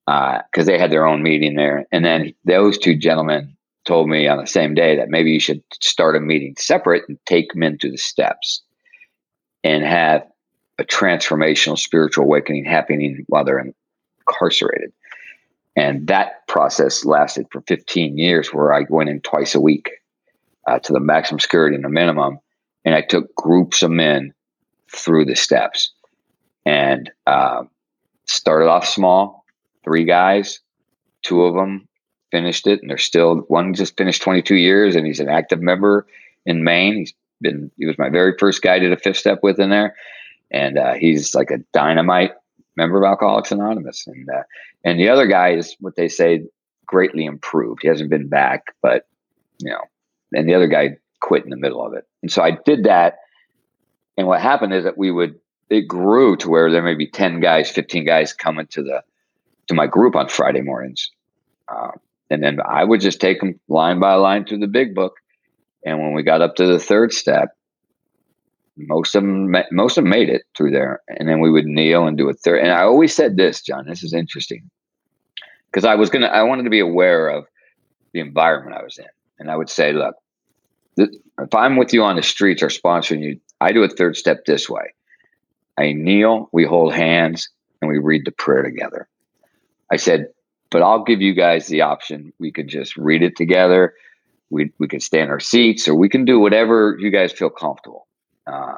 [0.05, 1.85] because uh, they had their own meeting there.
[1.91, 5.63] And then those two gentlemen told me on the same day that maybe you should
[5.81, 8.61] start a meeting separate and take men into the steps
[9.63, 10.25] and have
[10.79, 13.65] a transformational spiritual awakening happening while they're
[14.27, 14.91] incarcerated.
[15.75, 19.91] And that process lasted for 15 years where I went in twice a week.
[20.67, 22.39] uh, to the maximum security and the minimum.
[22.83, 24.33] And I took groups of men
[24.91, 25.91] through the steps
[26.65, 27.63] and uh,
[28.25, 29.44] started off small,
[29.85, 30.59] three guys,
[31.21, 31.87] two of them
[32.31, 36.05] finished it, and they're still one just finished 22 years, and he's an active member
[36.45, 36.95] in Maine.
[36.95, 39.95] He's been he was my very first guy to the fifth step with in there,
[40.51, 42.33] and uh, he's like a dynamite
[42.75, 44.43] member of Alcoholics Anonymous, and uh,
[44.83, 46.43] and the other guy is what they say
[46.85, 47.81] greatly improved.
[47.81, 49.07] He hasn't been back, but
[49.59, 49.81] you know,
[50.33, 52.05] and the other guy quit in the middle of it.
[52.21, 53.17] And so I did that.
[54.17, 57.39] And what happened is that we would it grew to where there may be 10
[57.39, 59.03] guys, 15 guys coming to the
[59.67, 61.09] to my group on Friday mornings.
[61.67, 61.91] Uh,
[62.29, 65.15] and then I would just take them line by line through the big book.
[65.85, 67.49] And when we got up to the third step,
[68.77, 71.01] most of them most of them made it through there.
[71.07, 72.61] And then we would kneel and do a third.
[72.61, 74.69] And I always said this, John, this is interesting.
[75.67, 77.45] Because I was gonna I wanted to be aware of
[78.13, 79.05] the environment I was in.
[79.39, 80.15] And I would say, look,
[80.97, 84.45] if I'm with you on the streets or sponsoring you, I do a third step
[84.45, 84.93] this way.
[85.77, 87.49] I kneel, we hold hands,
[87.81, 89.07] and we read the prayer together.
[89.91, 90.27] I said,
[90.71, 92.33] but I'll give you guys the option.
[92.39, 93.93] We could just read it together.
[94.49, 97.49] We, we could stay in our seats or we can do whatever you guys feel
[97.49, 98.07] comfortable.
[98.47, 98.75] Uh,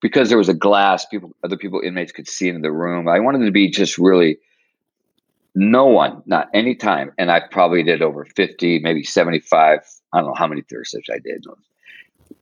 [0.00, 3.08] because there was a glass, people, other people, inmates could see into the room.
[3.08, 4.38] I wanted to be just really
[5.54, 7.12] no one, not any time.
[7.16, 9.80] And I probably did over 50, maybe 75.
[10.12, 11.44] I don't know how many third steps I did.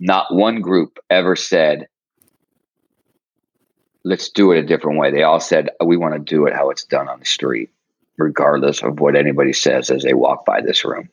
[0.01, 1.87] Not one group ever said,
[4.05, 5.13] let's do it a different way.
[5.13, 7.71] They all said, we want to do it how it's done on the street,
[8.17, 11.09] regardless of what anybody says as they walk by this room.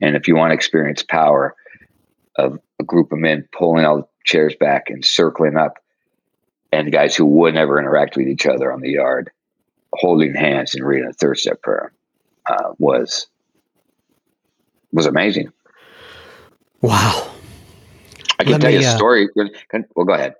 [0.00, 1.54] And if you want to experience power
[2.36, 5.78] of a group of men pulling all the chairs back and circling up,
[6.72, 9.30] and guys who would never interact with each other on the yard,
[9.94, 11.92] holding hands and reading a third step prayer,
[12.46, 13.28] uh, was
[14.92, 15.52] was amazing.
[16.82, 17.30] Wow.
[18.38, 19.28] I can Let tell me, you a uh, story.
[19.34, 20.34] Well, go ahead.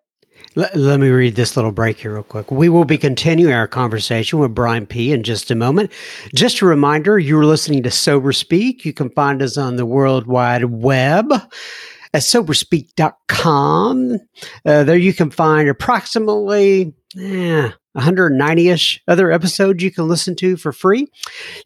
[0.57, 2.51] Let, let, me read this little break here, real quick.
[2.51, 5.12] We will be continuing our conversation with Brian P.
[5.12, 5.92] in just a moment.
[6.35, 8.83] Just a reminder you're listening to Sober Speak.
[8.87, 14.14] You can find us on the World Wide Web at soberspeak.com.
[14.64, 20.57] Uh, there you can find approximately eh, 190 ish other episodes you can listen to
[20.57, 21.07] for free.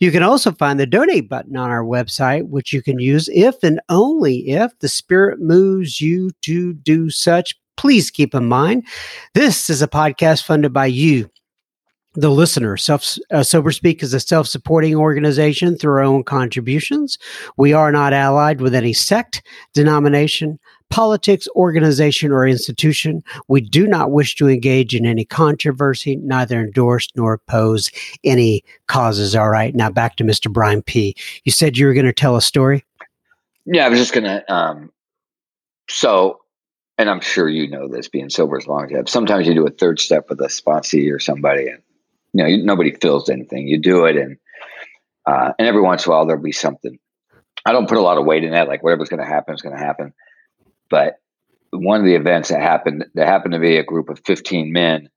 [0.00, 3.62] You can also find the donate button on our website, which you can use if
[3.62, 8.86] and only if the Spirit moves you to do such please keep in mind
[9.32, 11.30] this is a podcast funded by you
[12.14, 12.76] the listener.
[12.76, 17.18] Self uh, Sober Speak is a self-supporting organization through our own contributions.
[17.56, 19.42] We are not allied with any sect,
[19.74, 20.58] denomination,
[20.90, 23.22] politics, organization, or institution.
[23.48, 27.90] We do not wish to engage in any controversy, neither endorse nor oppose
[28.24, 29.36] any causes.
[29.36, 29.74] All right.
[29.74, 30.52] Now back to Mr.
[30.52, 31.14] Brian P.
[31.44, 32.84] You said you were going to tell a story.
[33.64, 34.52] Yeah, I was just going to.
[34.52, 34.92] Um,
[35.88, 36.40] so
[37.00, 39.08] and I'm sure you know this being sober as long as you have.
[39.08, 41.82] Sometimes you do a third step with a sponsee or somebody, and
[42.34, 43.66] you know you, nobody feels anything.
[43.66, 44.36] You do it, and
[45.24, 46.98] uh, and every once in a while there'll be something.
[47.64, 48.68] I don't put a lot of weight in that.
[48.68, 50.12] Like whatever's going to happen is going to happen.
[50.90, 51.14] But
[51.70, 55.08] one of the events that happened, there happened to be a group of 15 men,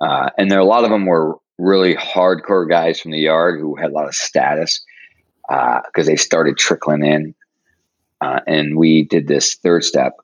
[0.00, 3.76] uh, and there a lot of them were really hardcore guys from the yard who
[3.76, 4.84] had a lot of status
[5.46, 7.32] because uh, they started trickling in.
[8.20, 10.14] Uh, and we did this third step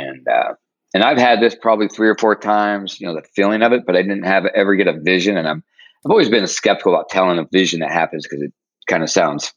[0.00, 0.54] and uh,
[0.92, 3.84] and I've had this probably three or four times, you know, the feeling of it,
[3.86, 5.36] but I didn't have ever get a vision.
[5.36, 5.62] And I'm
[6.04, 8.52] I've always been skeptical about telling a vision that happens because it
[8.88, 9.52] kind of sounds,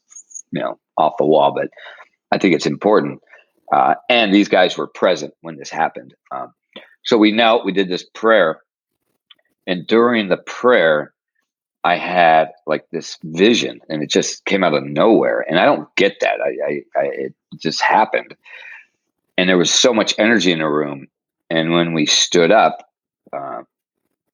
[0.52, 1.52] you know, off the wall.
[1.54, 1.68] But
[2.30, 3.20] I think it's important.
[3.72, 6.14] Uh, and these guys were present when this happened.
[6.30, 6.52] Um,
[7.04, 8.60] so we knelt, we did this prayer,
[9.66, 11.12] and during the prayer,
[11.82, 15.44] I had like this vision, and it just came out of nowhere.
[15.48, 16.40] And I don't get that.
[16.40, 18.36] I, I, I it just happened
[19.36, 21.08] and there was so much energy in the room.
[21.50, 22.88] And when we stood up,
[23.32, 23.62] uh,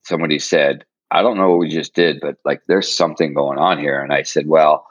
[0.03, 3.79] somebody said, I don't know what we just did, but like there's something going on
[3.79, 4.01] here.
[4.01, 4.87] And I said, well,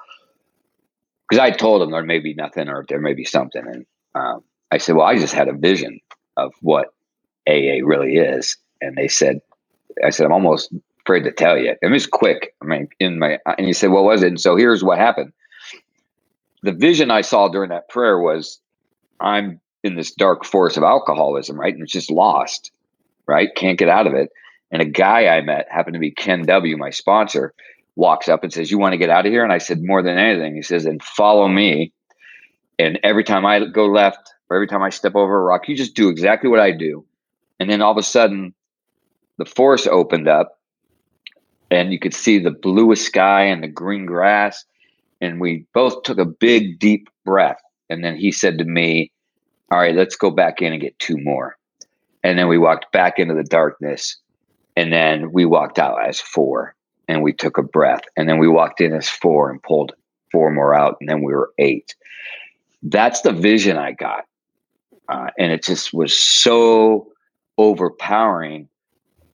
[1.30, 3.66] because I told them there may be nothing or there may be something.
[3.66, 6.00] And um, I said, well, I just had a vision
[6.38, 6.88] of what
[7.48, 8.58] AA really is.
[8.82, 9.40] And they said,
[10.04, 10.74] I said, I'm almost
[11.06, 11.76] afraid to tell you.
[11.82, 12.54] It was quick.
[12.62, 14.28] I mean, in my, and he said, what was it?
[14.28, 15.32] And so here's what happened.
[16.64, 18.60] The vision I saw during that prayer was
[19.22, 21.74] I'm in this dark forest of alcoholism, right?
[21.74, 22.72] And it's just lost,
[23.28, 23.50] right?
[23.56, 24.30] Can't get out of it.
[24.72, 27.54] And a guy I met happened to be Ken W, my sponsor,
[27.96, 29.44] walks up and says, You want to get out of here?
[29.44, 30.56] And I said, More than anything.
[30.56, 31.92] He says, And follow me.
[32.78, 35.76] And every time I go left or every time I step over a rock, you
[35.76, 37.06] just do exactly what I do.
[37.60, 38.54] And then all of a sudden,
[39.38, 40.60] the forest opened up
[41.72, 44.66] and you could see the bluest sky and the green grass.
[45.22, 49.12] And we both took a big, deep breath And then he said to me,
[49.72, 51.58] All right, let's go back in and get two more.
[52.24, 54.18] And then we walked back into the darkness.
[54.76, 56.76] And then we walked out as four
[57.08, 58.02] and we took a breath.
[58.16, 59.94] And then we walked in as four and pulled
[60.32, 60.98] four more out.
[61.00, 61.96] And then we were eight.
[62.82, 64.26] That's the vision I got.
[65.08, 67.12] Uh, and it just was so
[67.58, 68.70] overpowering.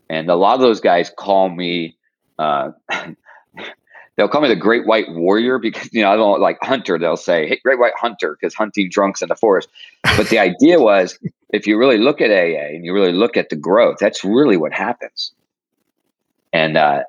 [0.09, 1.97] And a lot of those guys call me,
[2.39, 2.71] uh,
[4.15, 6.97] they'll call me the great white warrior because, you know, I don't like hunter.
[6.97, 9.69] They'll say, hey, great white hunter, because hunting drunks in the forest.
[10.17, 13.49] But the idea was if you really look at AA and you really look at
[13.49, 15.31] the growth, that's really what happens.
[16.53, 17.03] And uh,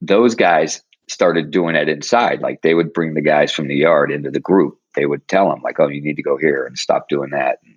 [0.00, 2.40] those guys started doing it inside.
[2.40, 4.78] Like they would bring the guys from the yard into the group.
[4.94, 7.58] They would tell them, like, oh, you need to go here and stop doing that.
[7.62, 7.74] And,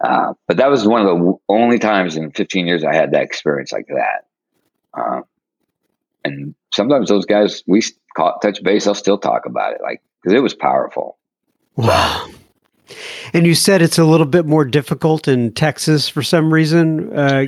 [0.00, 3.24] uh, but that was one of the only times in 15 years I had that
[3.24, 4.26] experience like that.
[4.94, 5.22] Uh,
[6.24, 7.82] and sometimes those guys, we
[8.16, 11.18] caught touch base, I'll still talk about it, like, because it was powerful.
[11.74, 12.28] Wow.
[13.32, 17.16] And you said it's a little bit more difficult in Texas for some reason.
[17.16, 17.46] Uh,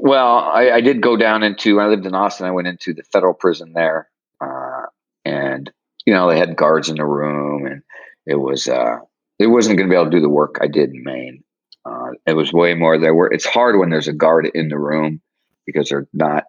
[0.00, 1.80] well, I, I, did go down into.
[1.80, 2.46] I lived in Austin.
[2.46, 4.08] I went into the federal prison there,
[4.40, 4.86] uh,
[5.24, 5.70] and
[6.04, 7.82] you know they had guards in the room, and
[8.26, 8.96] it was uh,
[9.38, 11.44] it wasn't going to be able to do the work I did in Maine.
[11.84, 13.14] Uh, it was way more there.
[13.14, 15.20] Were it's hard when there's a guard in the room
[15.64, 16.44] because they're not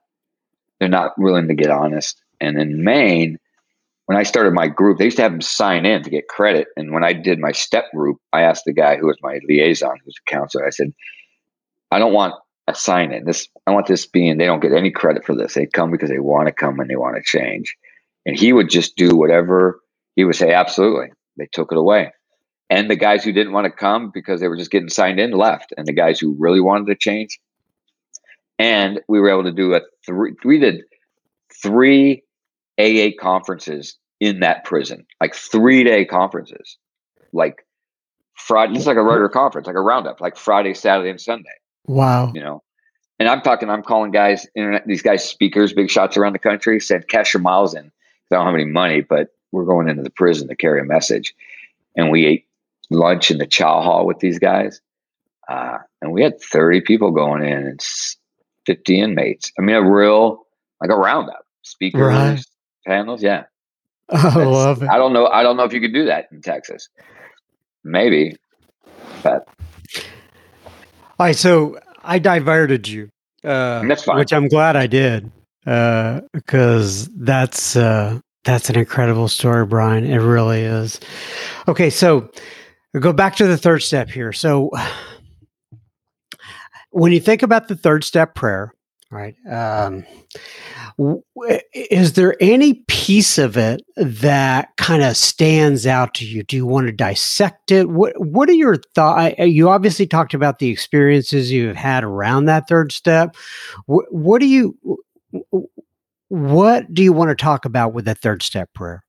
[0.80, 2.22] they're not willing to get honest.
[2.40, 3.38] And in Maine,
[4.06, 6.68] when I started my group, they used to have them sign in to get credit.
[6.78, 9.98] And when I did my step group, I asked the guy who was my liaison,
[10.04, 10.94] who's a counselor, I said,
[11.92, 12.36] I don't want
[12.68, 13.26] a sign in.
[13.26, 15.54] This I want this being they don't get any credit for this.
[15.54, 17.76] They come because they want to come and they want to change.
[18.26, 19.80] And he would just do whatever
[20.16, 21.12] he would say, absolutely.
[21.38, 22.12] They took it away.
[22.70, 25.32] And the guys who didn't want to come because they were just getting signed in
[25.32, 25.74] left.
[25.78, 27.40] And the guys who really wanted to change.
[28.60, 30.82] And we were able to do a three we did
[31.62, 32.24] three
[32.80, 36.78] AA conferences in that prison, like three day conferences,
[37.34, 37.66] like
[38.36, 38.76] Friday.
[38.76, 41.50] It's like a regular conference, like a roundup, like Friday, Saturday, and Sunday.
[41.86, 42.32] Wow.
[42.34, 42.64] You know,
[43.20, 46.80] and I'm talking, I'm calling guys, internet, these guys speakers, big shots around the country,
[46.80, 47.92] said cash your miles in.
[48.32, 51.34] I don't have any money, but we're going into the prison to carry a message.
[51.96, 52.46] And we ate
[52.90, 54.82] lunch in the chow hall with these guys.
[55.48, 57.82] Uh, and we had 30 people going in and
[58.68, 59.52] 50 inmates.
[59.58, 60.46] I mean, a real,
[60.82, 62.40] like a roundup, speakers, right
[62.88, 63.22] panels.
[63.24, 63.46] Yeah.
[64.10, 64.90] I love it.
[64.90, 65.28] I don't know.
[65.28, 66.88] I don't know if you could do that in Texas.
[67.84, 68.36] Maybe,
[69.24, 69.48] but.
[71.20, 71.36] All right.
[71.36, 73.10] So I diverted you.
[73.44, 74.18] Uh, that's fine.
[74.18, 75.32] Which I'm glad I did,
[75.64, 80.06] because uh, that's uh, that's an incredible story, Brian.
[80.06, 81.00] It really is.
[81.68, 82.30] Okay, so
[83.00, 84.34] go back to the third step here.
[84.34, 84.72] So
[86.92, 88.74] when you think about the third step prayer,
[89.12, 89.36] right?
[89.50, 90.06] Um,
[91.74, 96.44] is there any piece of it that kind of stands out to you?
[96.44, 97.90] Do you want to dissect it?
[97.90, 99.36] What What are your thoughts?
[99.38, 103.36] You obviously talked about the experiences you've had around that third step.
[103.86, 104.78] What, what do you
[106.30, 109.04] What do you want to talk about with that third step prayer?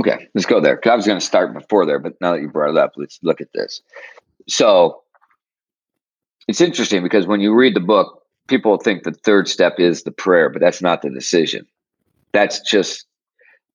[0.00, 0.80] Okay, let's go there.
[0.84, 3.18] I was going to start before there, but now that you brought it up, let's
[3.22, 3.80] look at this.
[4.48, 5.02] So
[6.48, 10.10] it's interesting because when you read the book, people think the third step is the
[10.10, 11.66] prayer, but that's not the decision.
[12.32, 13.06] That's just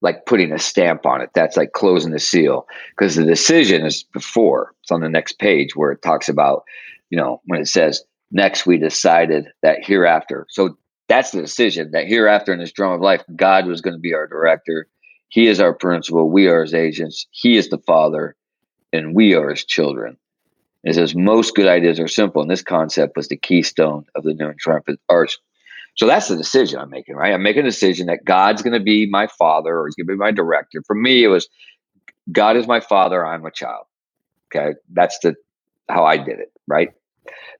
[0.01, 1.30] like putting a stamp on it.
[1.34, 4.74] That's like closing the seal because the decision is before.
[4.82, 6.63] It's on the next page where it talks about,
[7.09, 10.45] you know, when it says, next we decided that hereafter.
[10.49, 13.99] So that's the decision that hereafter in this drum of life, God was going to
[13.99, 14.88] be our director.
[15.30, 16.30] He is our principal.
[16.30, 17.28] We are his agents.
[17.32, 18.36] He is the father,
[18.92, 20.18] and we are his children.
[20.84, 24.34] It says most good ideas are simple, and this concept was the keystone of the
[24.34, 25.38] new and triumphant arch.
[25.96, 27.34] So that's the decision I'm making, right?
[27.34, 30.14] I'm making a decision that God's going to be my father or he's going to
[30.14, 30.82] be my director.
[30.88, 31.50] For me, it was
[32.32, 33.86] God is my father, I'm a child.
[34.48, 35.36] Okay, that's the
[35.90, 36.90] how I did it, right?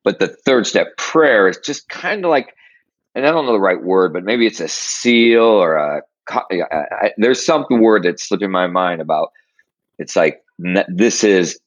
[0.04, 2.56] But the third step, prayer, is just kind of like,
[3.14, 6.02] and I don't know the right word, but maybe it's a seal or a.
[6.30, 9.32] I, there's some word that's slipping my mind about.
[9.98, 10.42] It's like
[10.88, 11.60] this is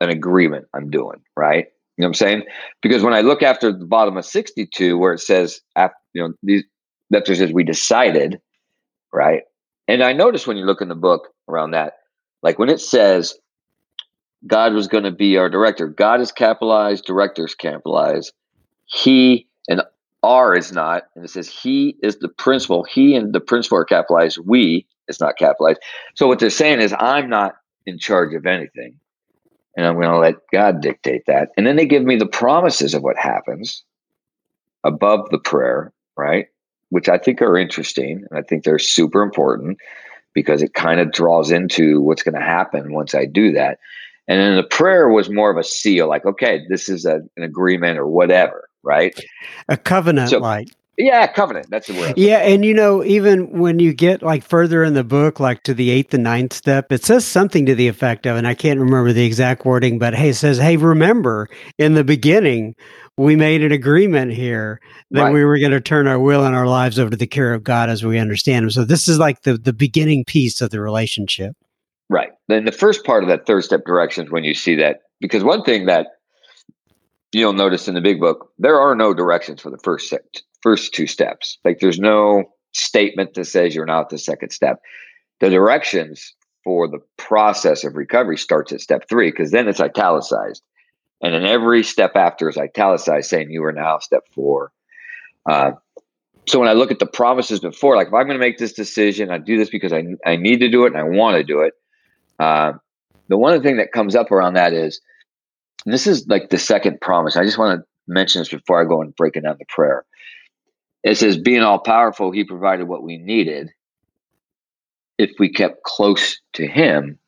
[0.00, 1.66] an agreement I'm doing, right?
[1.96, 2.42] You know what I'm saying?
[2.82, 6.34] Because when I look after the bottom of 62, where it says, after, you know,
[6.42, 6.64] these,
[7.10, 8.40] that says we decided,
[9.12, 9.42] right?
[9.88, 11.94] And I notice when you look in the book around that,
[12.42, 13.34] like when it says
[14.46, 18.32] God was going to be our director, God is capitalized, directors capitalized.
[18.84, 19.82] He and
[20.22, 22.84] R is not, and it says He is the principal.
[22.84, 24.38] He and the principal are capitalized.
[24.44, 25.80] We is not capitalized.
[26.14, 27.56] So what they're saying is, I'm not
[27.86, 28.98] in charge of anything
[29.76, 31.50] and I'm going to let God dictate that.
[31.56, 33.84] And then they give me the promises of what happens
[34.82, 36.46] above the prayer, right?
[36.90, 38.24] which I think are interesting.
[38.30, 39.78] And I think they're super important
[40.34, 43.78] because it kind of draws into what's going to happen once I do that.
[44.28, 47.42] And then the prayer was more of a seal, like, okay, this is a, an
[47.42, 49.18] agreement or whatever, right?
[49.68, 50.68] A covenant so, like.
[50.98, 51.66] Yeah, covenant.
[51.68, 52.14] That's the word.
[52.16, 55.74] Yeah, and you know, even when you get like further in the book, like to
[55.74, 58.80] the eighth and ninth step, it says something to the effect of, and I can't
[58.80, 62.74] remember the exact wording, but hey, it says, "Hey, remember in the beginning,
[63.18, 64.80] we made an agreement here
[65.10, 65.34] that right.
[65.34, 67.62] we were going to turn our will and our lives over to the care of
[67.62, 70.80] God as we understand Him." So this is like the the beginning piece of the
[70.80, 71.54] relationship.
[72.08, 72.30] Right.
[72.48, 75.44] Then the first part of that third step direction is when you see that, because
[75.44, 76.06] one thing that
[77.38, 80.12] you'll notice in the big book, there are no directions for the first
[80.62, 81.58] first two steps.
[81.64, 84.80] Like there's no statement that says you're not the second step.
[85.40, 86.34] The directions
[86.64, 90.62] for the process of recovery starts at step three because then it's italicized.
[91.22, 94.72] And then every step after is italicized saying you are now step four.
[95.48, 95.72] Uh,
[96.46, 98.72] so when I look at the promises before, like if I'm going to make this
[98.72, 101.44] decision, I do this because I, I need to do it and I want to
[101.44, 101.74] do it.
[102.38, 102.74] Uh,
[103.28, 105.00] the one thing that comes up around that is,
[105.92, 107.36] this is like the second promise.
[107.36, 110.04] I just want to mention this before I go and break it down the prayer.
[111.02, 113.70] It says, being all powerful, he provided what we needed
[115.18, 117.18] if we kept close to him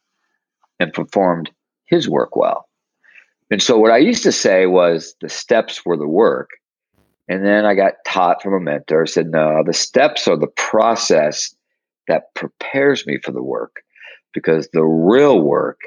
[0.80, 1.50] and performed
[1.86, 2.68] his work well.
[3.50, 6.50] And so, what I used to say was the steps were the work.
[7.28, 11.54] And then I got taught from a mentor, said, no, the steps are the process
[12.08, 13.82] that prepares me for the work
[14.32, 15.80] because the real work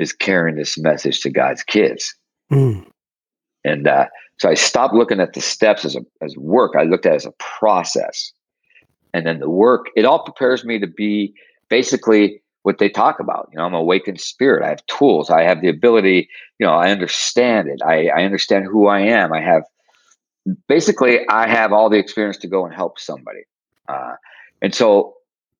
[0.00, 2.14] is carrying this message to God's kids.
[2.50, 2.86] Mm.
[3.64, 4.06] And uh,
[4.38, 6.72] so I stopped looking at the steps as a as work.
[6.76, 8.32] I looked at it as a process.
[9.12, 11.34] And then the work, it all prepares me to be
[11.68, 13.48] basically what they talk about.
[13.52, 14.64] You know, I'm an awakened spirit.
[14.64, 15.30] I have tools.
[15.30, 16.28] I have the ability,
[16.58, 17.80] you know, I understand it.
[17.84, 19.32] I, I understand who I am.
[19.32, 19.64] I have
[20.68, 23.40] basically I have all the experience to go and help somebody.
[23.88, 24.14] Uh,
[24.62, 25.14] and so,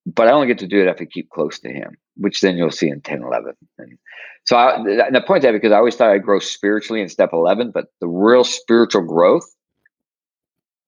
[0.05, 2.57] but I only get to do it if I keep close to him, which then
[2.57, 3.53] you'll see in 10, 11.
[3.77, 3.97] And
[4.45, 7.29] so I, and I point that because I always thought I'd grow spiritually in step
[7.33, 9.45] 11, but the real spiritual growth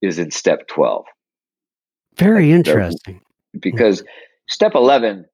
[0.02, 1.04] is in step 12.
[2.16, 3.20] Very like interesting.
[3.58, 4.02] because
[4.48, 5.26] step 11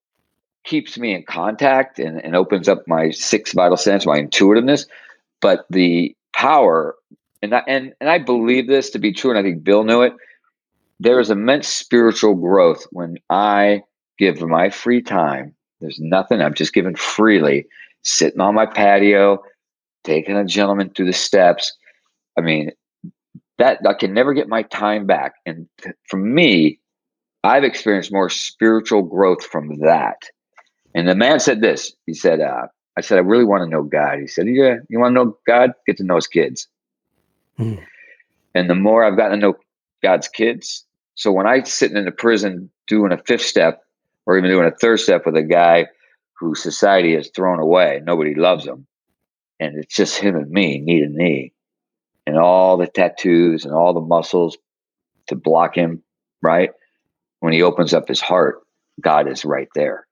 [0.65, 4.87] keeps me in contact and, and opens up my sixth vital sense, my intuitiveness.
[5.41, 6.95] But the power,
[7.43, 10.03] and I, and, and I believe this to be true, and I think Bill knew
[10.03, 10.13] it.
[10.99, 13.83] There is immense spiritual growth when I
[14.19, 15.55] give my free time.
[15.81, 17.67] There's nothing, I'm just giving freely
[18.03, 19.43] sitting on my patio,
[20.05, 21.73] taking a gentleman through the steps.
[22.37, 22.73] I mean,
[23.59, 25.35] that I can never get my time back.
[25.45, 25.69] And
[26.09, 26.81] for me,
[27.45, 30.23] I've experienced more spiritual growth from that.
[30.95, 31.93] And the man said this.
[32.07, 32.67] He said, uh,
[32.97, 34.19] I said, I really want to know God.
[34.19, 35.73] He said, Yeah, you want to know God?
[35.87, 36.69] Get to know his kids.
[37.59, 37.83] Mm.
[38.55, 39.55] And the more I've gotten to know
[40.03, 43.83] God's kids, so when I'm sitting in the prison doing a fifth step
[44.27, 45.87] or even doing a third step with a guy
[46.39, 48.01] who society has thrown away.
[48.03, 48.87] Nobody loves him.
[49.59, 51.53] And it's just him and me, knee to knee.
[52.27, 54.57] And all the tattoos and all the muscles
[55.29, 56.03] to block him,
[56.43, 56.71] right?
[57.41, 58.61] When he opens up his heart,
[59.01, 60.07] God is right there.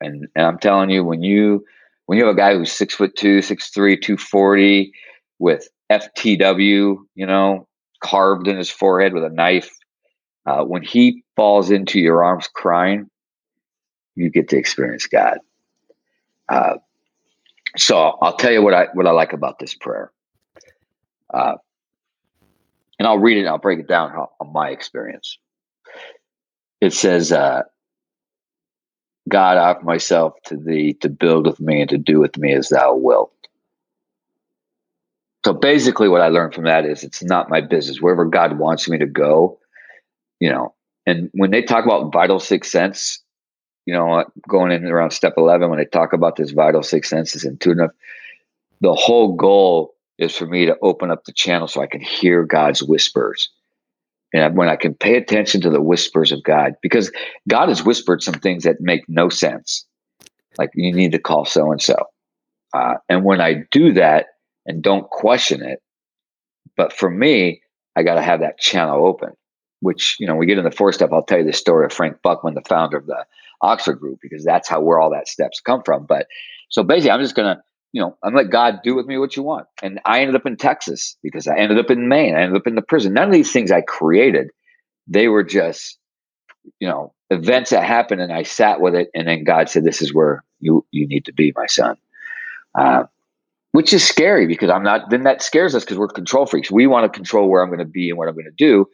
[0.00, 1.64] And and I'm telling you, when you
[2.06, 4.92] when you have a guy who's six foot two, six three, two forty,
[5.38, 7.66] with FTW, you know,
[8.02, 9.70] carved in his forehead with a knife,
[10.46, 13.09] uh, when he falls into your arms crying,
[14.16, 15.38] you get to experience God.
[16.48, 16.76] Uh,
[17.76, 20.10] so I'll tell you what I what I like about this prayer,
[21.32, 21.54] uh,
[22.98, 23.40] and I'll read it.
[23.40, 25.38] and I'll break it down how, on my experience.
[26.80, 27.62] It says, uh,
[29.28, 32.52] "God, I offer myself to Thee to build with me and to do with me
[32.52, 33.32] as Thou wilt."
[35.44, 38.00] So basically, what I learned from that is it's not my business.
[38.00, 39.58] Wherever God wants me to go,
[40.40, 40.74] you know.
[41.06, 43.22] And when they talk about vital sixth sense,
[43.86, 47.44] you know, going in around step 11, when I talk about this vital six senses
[47.44, 47.90] intuitive,
[48.80, 52.44] the whole goal is for me to open up the channel so I can hear
[52.44, 53.50] God's whispers.
[54.32, 57.10] And when I can pay attention to the whispers of God, because
[57.48, 59.84] God has whispered some things that make no sense,
[60.56, 61.96] like you need to call so and so.
[63.08, 64.26] And when I do that
[64.66, 65.82] and don't question it,
[66.76, 67.60] but for me,
[67.96, 69.30] I got to have that channel open,
[69.80, 71.10] which, you know, we get in the fourth step.
[71.12, 73.26] I'll tell you the story of Frank Buchman, the founder of the
[73.62, 76.06] Oxford Group because that's how where all that steps come from.
[76.06, 76.26] But
[76.70, 79.42] so basically, I'm just gonna, you know, I'm let God do with me what you
[79.42, 79.66] want.
[79.82, 82.34] And I ended up in Texas because I ended up in Maine.
[82.34, 83.12] I ended up in the prison.
[83.12, 84.48] None of these things I created.
[85.06, 85.98] They were just,
[86.78, 89.08] you know, events that happened, and I sat with it.
[89.14, 91.96] And then God said, "This is where you you need to be, my son."
[92.78, 93.04] Uh,
[93.72, 95.10] which is scary because I'm not.
[95.10, 96.70] Then that scares us because we're control freaks.
[96.70, 98.86] We want to control where I'm going to be and what I'm going to do.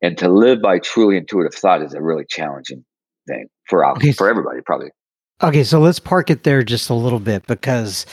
[0.00, 2.84] And to live by truly intuitive thought is a really challenging
[3.26, 4.12] thing for okay.
[4.12, 4.90] for everybody, probably.
[5.42, 8.06] Okay, so let's park it there just a little bit because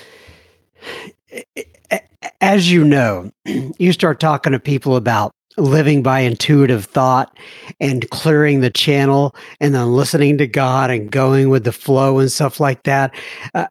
[2.41, 7.37] as you know, you start talking to people about living by intuitive thought
[7.79, 12.31] and clearing the channel and then listening to God and going with the flow and
[12.31, 13.13] stuff like that.
[13.53, 13.67] Uh,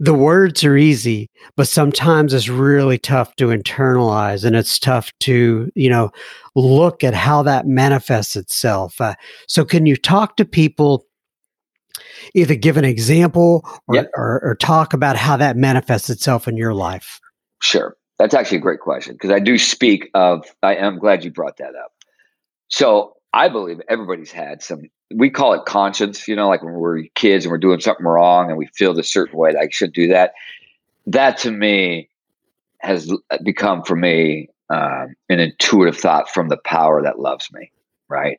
[0.00, 5.70] the words are easy, but sometimes it's really tough to internalize and it's tough to,
[5.74, 6.10] you know,
[6.56, 8.98] look at how that manifests itself.
[9.00, 9.14] Uh,
[9.46, 11.06] so, can you talk to people?
[12.34, 14.10] Either give an example or, yep.
[14.14, 17.20] or, or talk about how that manifests itself in your life.
[17.60, 17.96] Sure.
[18.18, 21.56] That's actually a great question because I do speak of, I am glad you brought
[21.58, 21.92] that up.
[22.68, 24.82] So I believe everybody's had some,
[25.14, 28.48] we call it conscience, you know, like when we're kids and we're doing something wrong
[28.48, 30.32] and we feel a certain way, that I should do that.
[31.06, 32.08] That to me
[32.78, 37.72] has become for me um, an intuitive thought from the power that loves me,
[38.08, 38.38] right?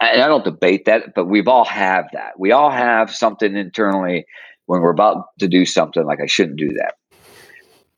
[0.00, 2.38] And I don't debate that, but we've all have that.
[2.38, 4.24] We all have something internally
[4.66, 6.94] when we're about to do something like I shouldn't do that.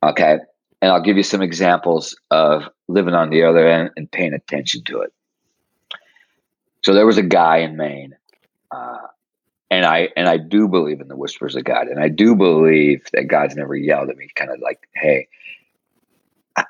[0.03, 0.39] Okay.
[0.83, 4.83] And I'll give you some examples of living on the other end and paying attention
[4.85, 5.13] to it.
[6.87, 8.15] So there was a guy in Maine,
[8.71, 9.09] uh,
[9.73, 13.03] and I and I do believe in the whispers of God, and I do believe
[13.13, 15.27] that God's never yelled at me, kind of like, "Hey."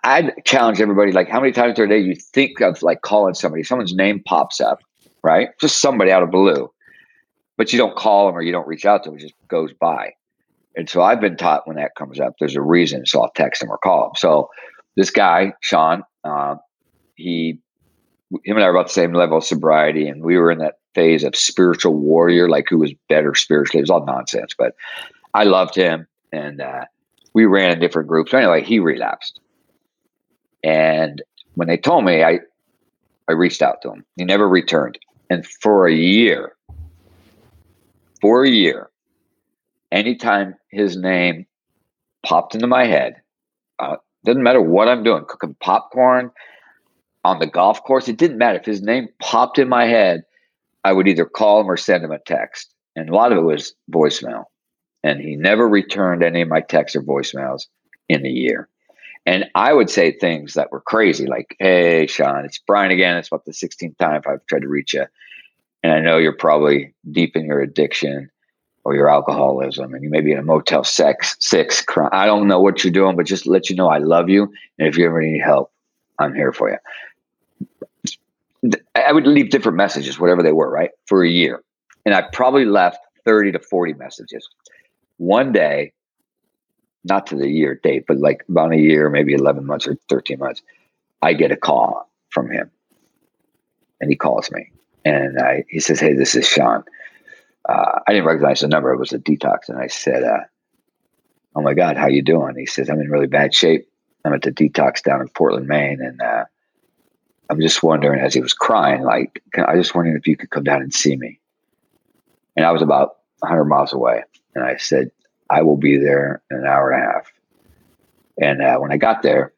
[0.02, 3.62] I'd challenge everybody, like, how many times per day you think of like calling somebody?
[3.62, 4.80] Someone's name pops up,
[5.22, 5.50] right?
[5.60, 6.72] Just somebody out of blue,
[7.58, 9.74] but you don't call them or you don't reach out to them; it just goes
[9.74, 10.14] by.
[10.76, 13.04] And so I've been taught when that comes up, there's a reason.
[13.04, 14.12] So I'll text them or call them.
[14.16, 14.48] So
[14.96, 16.56] this guy, Sean, uh,
[17.16, 17.60] he,
[18.44, 20.78] him and I are about the same level of sobriety, and we were in that
[20.94, 23.80] phase of spiritual warrior, like who was better spiritually.
[23.80, 24.74] It was all nonsense, but
[25.34, 26.84] I loved him, and uh,
[27.34, 28.34] we ran in different groups.
[28.34, 29.40] Anyway, he relapsed,
[30.64, 31.22] and
[31.54, 32.40] when they told me, I
[33.28, 34.04] I reached out to him.
[34.16, 34.98] He never returned,
[35.30, 36.56] and for a year,
[38.20, 38.90] for a year,
[39.92, 41.46] anytime his name
[42.24, 43.16] popped into my head,
[43.78, 46.32] uh, doesn't matter what I'm doing, cooking popcorn
[47.26, 48.58] on the golf course, it didn't matter.
[48.58, 50.22] If his name popped in my head,
[50.84, 52.72] I would either call him or send him a text.
[52.94, 54.44] And a lot of it was voicemail.
[55.02, 57.66] And he never returned any of my texts or voicemails
[58.08, 58.68] in a year.
[59.26, 63.16] And I would say things that were crazy, like, hey, Sean, it's Brian again.
[63.16, 65.06] It's about the 16th time I've tried to reach you.
[65.82, 68.30] And I know you're probably deep in your addiction
[68.84, 72.10] or your alcoholism and you may be in a motel sex six crime.
[72.12, 74.44] I don't know what you're doing, but just let you know I love you.
[74.78, 75.72] And if you ever need help,
[76.20, 76.78] I'm here for you.
[79.07, 80.90] I would leave different messages, whatever they were, right?
[81.07, 81.62] For a year.
[82.04, 84.48] And I probably left 30 to 40 messages.
[85.18, 85.92] One day,
[87.04, 90.38] not to the year date, but like about a year, maybe 11 months or 13
[90.38, 90.62] months,
[91.22, 92.70] I get a call from him.
[94.00, 94.70] And he calls me
[95.04, 96.84] and I, he says, Hey, this is Sean
[97.68, 98.92] uh, I didn't recognize the number.
[98.92, 100.44] It was a detox, and I said, uh,
[101.54, 103.88] "Oh my God, how you doing?" He says, "I'm in really bad shape.
[104.24, 106.44] I'm at the detox down in Portland, Maine, and uh,
[107.51, 110.64] I'm just wondering." As he was crying, like, "I just wondering if you could come
[110.64, 111.40] down and see me."
[112.57, 114.22] And I was about 100 miles away,
[114.55, 115.11] and I said,
[115.51, 117.32] "I will be there in an hour and a half."
[118.40, 119.53] And uh, when I got there,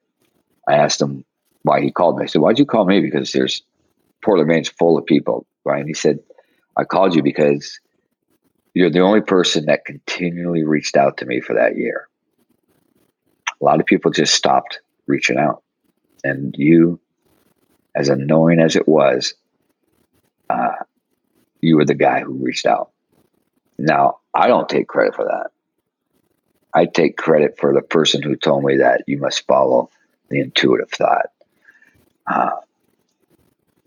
[0.69, 1.25] I asked him
[1.63, 2.25] why he called me.
[2.25, 3.63] I said, "Why'd you call me?" Because there's
[4.25, 5.81] Portland, Maine's full of people, right?
[5.81, 6.19] And he said,
[6.77, 7.79] "I called you because."
[8.75, 12.07] You're the only person that continually reached out to me for that year.
[13.61, 15.65] A lot of people just stopped reaching out.
[16.23, 17.01] And you,
[17.99, 19.35] as annoying as it was,
[20.49, 20.77] uh,
[21.61, 22.93] you were the guy who reached out.
[23.77, 25.51] Now, I don't take credit for that.
[26.73, 29.91] I take credit for the person who told me that you must follow
[30.31, 31.27] the intuitive thought.
[32.25, 32.61] Uh,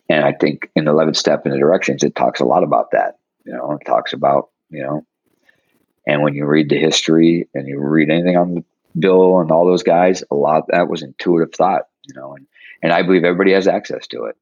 [0.09, 2.91] and I think in the 11th Step in the Directions, it talks a lot about
[2.91, 3.17] that.
[3.45, 5.05] You know, it talks about you know.
[6.05, 8.63] And when you read the history and you read anything on the
[8.99, 12.47] Bill and all those guys, a lot that was intuitive thought, you know, and,
[12.81, 14.35] and I believe everybody has access to it.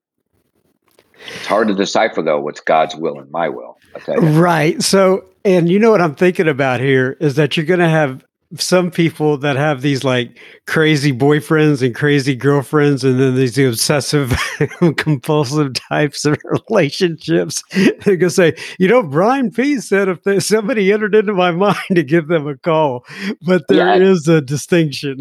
[1.27, 3.77] It's hard to decipher though what's God's will and my will.
[4.07, 4.81] Right.
[4.81, 8.23] So, and you know what I'm thinking about here is that you're going to have
[8.57, 14.33] some people that have these like crazy boyfriends and crazy girlfriends and then these obsessive
[14.97, 16.35] compulsive types of
[16.67, 17.63] relationships
[18.03, 22.01] they're gonna say you know brian p said if somebody entered into my mind to
[22.01, 23.05] give them a call
[23.43, 25.19] but there yeah, is a distinction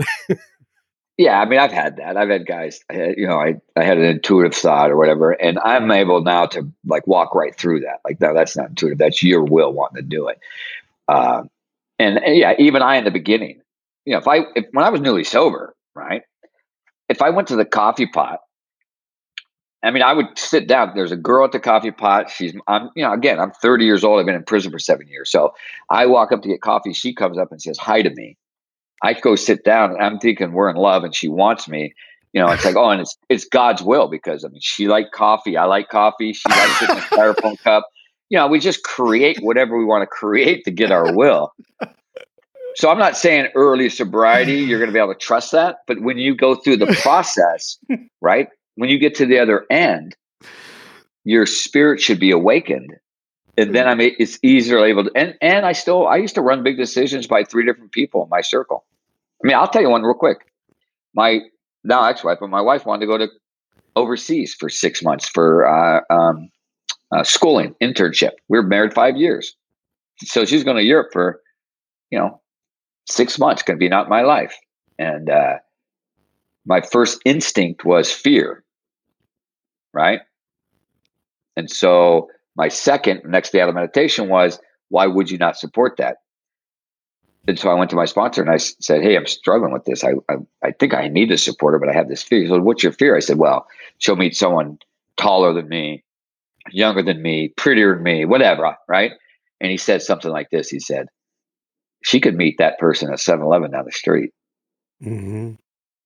[1.18, 4.04] yeah i mean i've had that i've had guys you know I, I had an
[4.04, 8.20] intuitive thought or whatever and i'm able now to like walk right through that like
[8.20, 10.38] no that's not intuitive that's your will wanting to do it
[11.08, 11.42] uh,
[11.98, 13.60] and, and yeah, even I in the beginning,
[14.04, 16.22] you know, if I if when I was newly sober, right,
[17.08, 18.40] if I went to the coffee pot
[19.82, 20.92] I mean, I would sit down.
[20.94, 22.30] There's a girl at the coffee pot.
[22.30, 24.18] She's, I'm, you know, again, I'm 30 years old.
[24.18, 25.30] I've been in prison for seven years.
[25.30, 25.54] So
[25.88, 26.92] I walk up to get coffee.
[26.92, 28.36] She comes up and says hi to me.
[29.03, 29.92] I go sit down.
[29.92, 31.94] And I'm thinking we're in love, and she wants me.
[32.32, 35.12] You know, it's like, oh, and it's it's God's will because I mean, she liked
[35.12, 35.57] coffee.
[35.57, 36.32] I like coffee.
[36.32, 37.86] She likes it in a styrofoam cup.
[38.28, 41.53] You know, we just create whatever we want to create to get our will.
[42.78, 45.78] So I'm not saying early sobriety, you're going to be able to trust that.
[45.88, 47.76] But when you go through the process,
[48.20, 48.49] right?
[48.76, 50.14] When you get to the other end,
[51.24, 52.94] your spirit should be awakened.
[53.57, 53.90] And then hmm.
[53.90, 56.76] I mean, it's easier able to, and, and I still, I used to run big
[56.76, 58.84] decisions by three different people in my circle.
[59.43, 60.39] I mean, I'll tell you one real quick.
[61.14, 61.41] My
[61.84, 63.28] now ex-wife, but my wife wanted to go to
[63.97, 66.51] overseas for six months for uh, um,
[67.14, 68.32] uh, schooling internship.
[68.49, 69.55] We were married five years,
[70.18, 71.41] so she's going to Europe for,
[72.11, 72.41] you know,
[73.09, 73.62] six months.
[73.62, 74.57] Going to be not my life,
[74.99, 75.55] and uh,
[76.66, 78.64] my first instinct was fear,
[79.95, 80.20] right?
[81.57, 84.61] And so my second next day out of meditation was,
[84.91, 86.18] why would you not support that?
[87.49, 90.05] And so I went to my sponsor and I said, Hey, I'm struggling with this.
[90.05, 92.42] I, I, I think I need to support her, but I have this fear.
[92.42, 93.16] He said, What's your fear?
[93.16, 94.78] I said, Well, she'll meet someone
[95.16, 96.05] taller than me,
[96.70, 98.76] younger than me, prettier than me, whatever.
[98.86, 99.12] Right.
[99.62, 100.68] And he said something like this.
[100.68, 101.07] He said,
[102.05, 104.34] She could meet that person at 7 Eleven down the street.
[105.03, 105.55] Mm-hmm.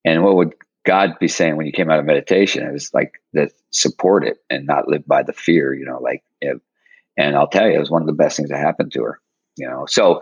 [0.05, 0.55] And what would
[0.87, 2.65] God be saying when you came out of meditation?
[2.65, 6.23] It was like that support it and not live by the fear, you know, like,
[6.41, 6.59] if,
[7.17, 9.21] and I'll tell you, it was one of the best things that happened to her,
[9.57, 9.87] you know.
[9.89, 10.21] So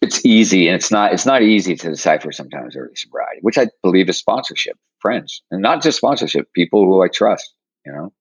[0.00, 3.68] it's easy and it's not it's not easy to decipher sometimes early sobriety, which I
[3.82, 7.52] believe is sponsorship, friends, and not just sponsorship, people who I trust,
[7.84, 8.12] you know.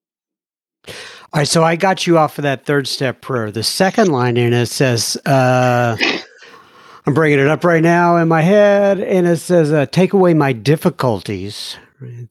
[0.88, 3.52] All right, so I got you off of that third step prayer.
[3.52, 5.98] The second line in it says, uh,
[7.06, 10.34] I'm bringing it up right now in my head, and it says, uh, "Take away
[10.34, 11.78] my difficulties,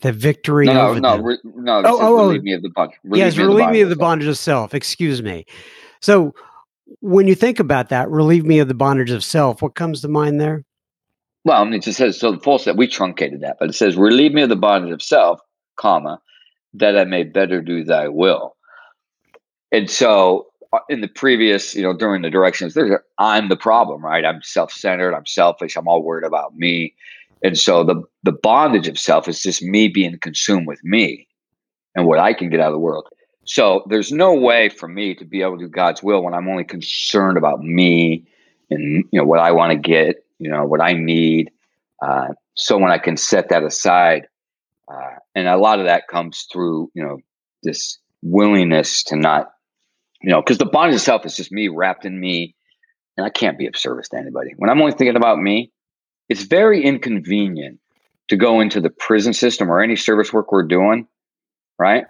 [0.00, 1.82] the victory." No, no, no, re- no.
[1.84, 2.42] Oh, oh, relieve oh.
[2.42, 2.98] me of the bondage.
[3.04, 4.74] Yes, relieve me of the bondage of self.
[4.74, 5.46] Excuse me.
[6.00, 6.34] So,
[7.00, 10.08] when you think about that, relieve me of the bondage of self, what comes to
[10.08, 10.64] mind there?
[11.44, 13.74] Well, I mean, it just says, so the full set, we truncated that, but it
[13.74, 15.40] says, relieve me of the bondage of self,
[15.76, 16.20] comma,
[16.74, 18.56] that I may better do thy will.
[19.72, 24.04] And so uh, in the previous, you know, during the directions, there's I'm the problem,
[24.04, 24.24] right?
[24.24, 26.94] I'm self-centered, I'm selfish, I'm all worried about me.
[27.42, 31.28] And so the the bondage of self is just me being consumed with me
[31.94, 33.06] and what I can get out of the world.
[33.46, 36.48] So there's no way for me to be able to do God's will when I'm
[36.48, 38.26] only concerned about me
[38.70, 41.50] and you know what I want to get, you know what I need.
[42.04, 44.26] Uh, so when I can set that aside,
[44.92, 47.18] uh, and a lot of that comes through you know
[47.62, 49.52] this willingness to not,
[50.22, 52.56] you know, because the bondage itself is just me wrapped in me,
[53.16, 54.50] and I can't be of service to anybody.
[54.56, 55.70] When I'm only thinking about me,
[56.28, 57.78] it's very inconvenient
[58.28, 61.06] to go into the prison system or any service work we're doing,
[61.78, 62.06] right?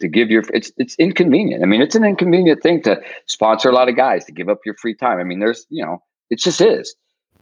[0.00, 1.62] To give your it's it's inconvenient.
[1.62, 4.58] I mean, it's an inconvenient thing to sponsor a lot of guys to give up
[4.64, 5.18] your free time.
[5.18, 6.94] I mean, there's you know, it just is.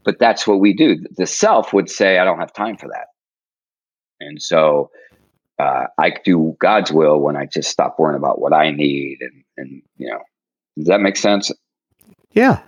[0.05, 0.97] But that's what we do.
[1.17, 3.09] The self would say, I don't have time for that.
[4.21, 4.91] And so
[5.59, 9.45] uh, I do God's will when I just stop worrying about what I need and
[9.57, 10.21] and you know,
[10.77, 11.51] does that make sense?
[12.33, 12.61] Yeah.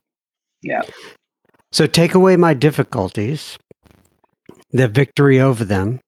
[0.63, 0.83] Yeah.
[1.71, 3.59] So take away my difficulties,
[4.71, 6.01] the victory over them,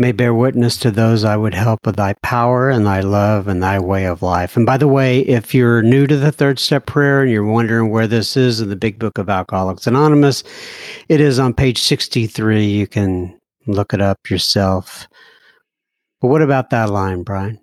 [0.00, 3.62] may bear witness to those I would help with thy power and thy love and
[3.62, 4.56] thy way of life.
[4.56, 7.90] And by the way, if you're new to the third step prayer and you're wondering
[7.90, 10.42] where this is in the big book of Alcoholics Anonymous,
[11.10, 12.64] it is on page 63.
[12.64, 15.06] You can look it up yourself.
[16.22, 17.60] But what about that line, Brian?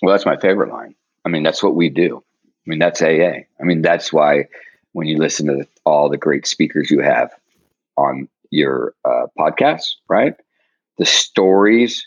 [0.00, 0.94] Well, that's my favorite line.
[1.24, 2.22] I mean, that's what we do.
[2.46, 3.42] I mean, that's AA.
[3.60, 4.44] I mean, that's why
[4.92, 7.32] when you listen to all the great speakers you have
[7.96, 10.34] on your uh, podcast, right?
[10.98, 12.06] The stories,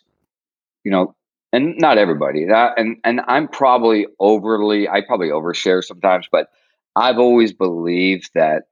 [0.84, 1.16] you know,
[1.54, 2.46] and not everybody.
[2.46, 6.50] That, and and I'm probably overly, I probably overshare sometimes, but
[6.96, 8.64] I've always believed that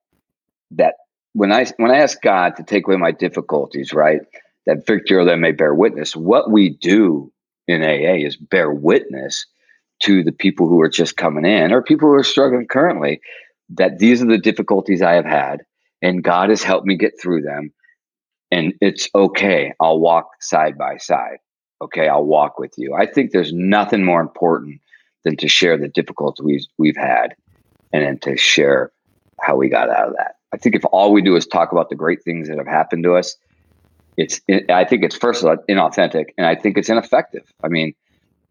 [0.72, 0.96] that
[1.34, 4.22] when I when I ask God to take away my difficulties, right,
[4.66, 6.16] that victory or that may bear witness.
[6.16, 7.32] What we do
[7.68, 9.46] in AA is bear witness
[10.04, 13.22] to the people who are just coming in or people who are struggling currently
[13.70, 15.62] that these are the difficulties I have had,
[16.02, 17.74] and God has helped me get through them
[18.52, 19.74] and it's okay.
[19.80, 21.38] I'll walk side by side.
[21.82, 22.94] Okay, I'll walk with you.
[22.94, 24.82] I think there's nothing more important
[25.24, 27.36] than to share the difficulties we've, we've had
[27.92, 28.92] and then to share
[29.42, 30.36] how we got out of that.
[30.54, 33.04] I think if all we do is talk about the great things that have happened
[33.04, 33.36] to us,
[34.18, 34.40] it's
[34.70, 37.44] I think it's first of all inauthentic and I think it's ineffective.
[37.64, 37.94] I mean,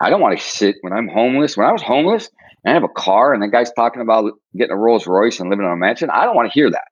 [0.01, 1.57] I don't want to sit when I'm homeless.
[1.57, 2.29] When I was homeless
[2.63, 5.49] and I have a car and the guy's talking about getting a Rolls Royce and
[5.49, 6.89] living in a mansion, I don't want to hear that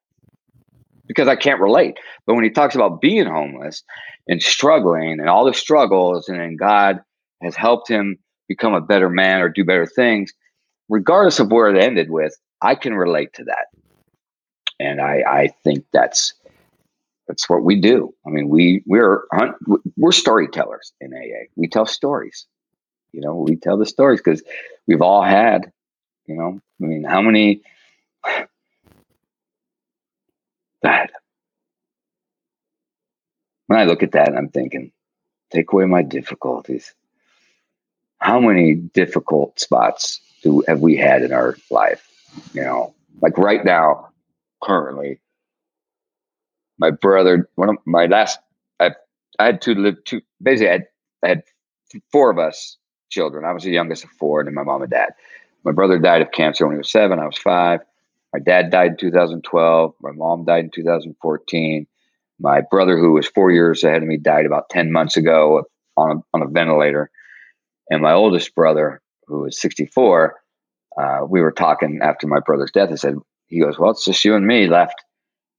[1.07, 1.99] because I can't relate.
[2.27, 3.83] But when he talks about being homeless
[4.29, 7.01] and struggling and all the struggles, and then God
[7.43, 10.33] has helped him become a better man or do better things,
[10.89, 13.67] regardless of where it ended with, I can relate to that.
[14.79, 16.35] And I, I think that's
[17.29, 18.15] that's what we do.
[18.27, 19.23] I mean, we we're
[19.97, 21.47] we're storytellers in AA.
[21.57, 22.47] We tell stories.
[23.13, 24.43] You know, we tell the stories because
[24.87, 25.73] we've all had.
[26.27, 27.63] You know, I mean, how many?
[30.83, 31.11] That
[33.67, 34.93] when I look at that, I'm thinking,
[35.51, 36.95] take away my difficulties.
[38.19, 42.07] How many difficult spots do have we had in our life?
[42.53, 44.09] You know, like right now,
[44.63, 45.21] currently,
[46.79, 48.39] my brother, one of my last,
[48.81, 48.93] I,
[49.39, 50.23] I had two live two.
[50.43, 50.87] Basically, I had,
[51.23, 51.43] I had
[52.11, 52.77] four of us
[53.11, 53.45] children.
[53.45, 55.11] I was the youngest of four, and then my mom and dad.
[55.65, 57.19] My brother died of cancer when he was seven.
[57.19, 57.81] I was five.
[58.33, 59.95] My dad died in 2012.
[60.01, 61.87] My mom died in 2014.
[62.43, 65.65] My brother, who was four years ahead of me, died about 10 months ago
[65.97, 67.11] on a, on a ventilator.
[67.89, 70.35] And my oldest brother, who was 64,
[71.01, 72.91] uh, we were talking after my brother's death.
[72.91, 73.17] I said,
[73.47, 74.97] he goes, Well, it's just you and me left.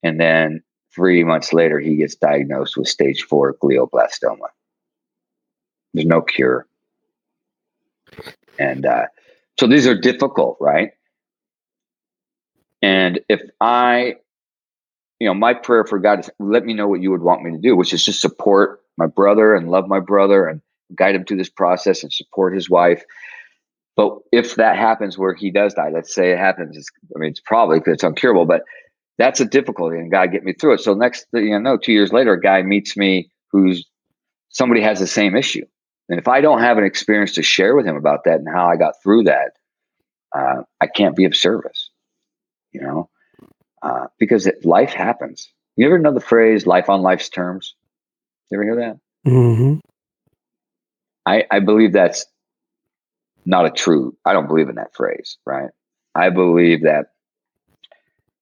[0.04, 0.62] And then
[0.94, 4.50] three months later, he gets diagnosed with stage four glioblastoma.
[5.94, 6.68] There's no cure.
[8.60, 9.06] And uh,
[9.60, 10.92] so these are difficult, right?
[12.82, 14.16] And if I,
[15.24, 17.52] you know, my prayer for God is let me know what you would want me
[17.52, 20.60] to do, which is just support my brother and love my brother and
[20.94, 23.04] guide him through this process and support his wife.
[23.96, 26.78] But if that happens where he does die, let's say it happens,
[27.16, 28.64] I mean, it's probably because it's uncurable, but
[29.18, 30.82] that's a difficulty and God get me through it.
[30.82, 33.88] So next, you know, two years later, a guy meets me who's
[34.50, 35.66] somebody has the same issue.
[36.10, 38.66] And if I don't have an experience to share with him about that and how
[38.66, 39.52] I got through that,
[40.38, 41.92] uh, I can't be of service
[42.74, 43.10] you know,
[43.84, 45.52] uh, because it, life happens.
[45.76, 47.76] You ever know the phrase "life on life's terms"?
[48.50, 49.00] You ever hear that?
[49.30, 49.80] Mm-hmm.
[51.26, 52.26] I I believe that's
[53.46, 54.16] not a true.
[54.26, 55.38] I don't believe in that phrase.
[55.46, 55.70] Right?
[56.16, 57.08] I believe that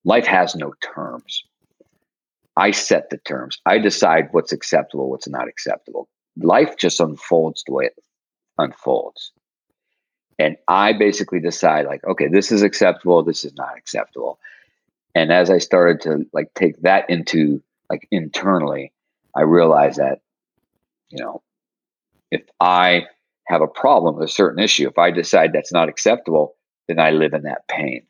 [0.05, 1.43] life has no terms.
[2.55, 3.59] I set the terms.
[3.65, 6.09] I decide what's acceptable, what's not acceptable.
[6.37, 7.95] Life just unfolds the way it
[8.57, 9.31] unfolds
[10.41, 14.39] and i basically decide like okay this is acceptable this is not acceptable
[15.15, 18.91] and as i started to like take that into like internally
[19.35, 20.19] i realized that
[21.09, 21.41] you know
[22.31, 23.05] if i
[23.47, 26.55] have a problem with a certain issue if i decide that's not acceptable
[26.87, 28.05] then i live in that pain.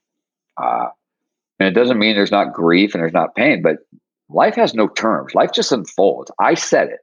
[0.57, 0.89] Uh,
[1.59, 3.77] and it doesn't mean there's not grief and there's not pain but
[4.29, 5.35] life has no terms.
[5.35, 6.31] Life just unfolds.
[6.39, 6.99] I said it.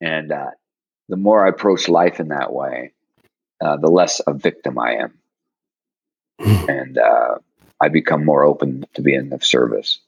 [0.00, 0.50] And uh,
[1.08, 2.92] the more i approach life in that way
[3.60, 5.18] uh, the less a victim I am.
[6.68, 7.38] and uh,
[7.80, 9.98] I become more open to being of service.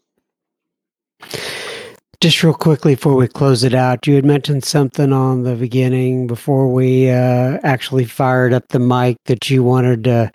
[2.21, 6.27] Just real quickly before we close it out, you had mentioned something on the beginning
[6.27, 10.31] before we uh, actually fired up the mic that you wanted to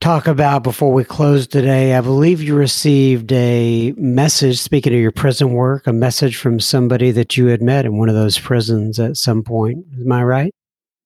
[0.00, 1.94] talk about before we close today.
[1.94, 7.10] I believe you received a message, speaking of your prison work, a message from somebody
[7.12, 9.84] that you had met in one of those prisons at some point.
[9.98, 10.52] Am I right?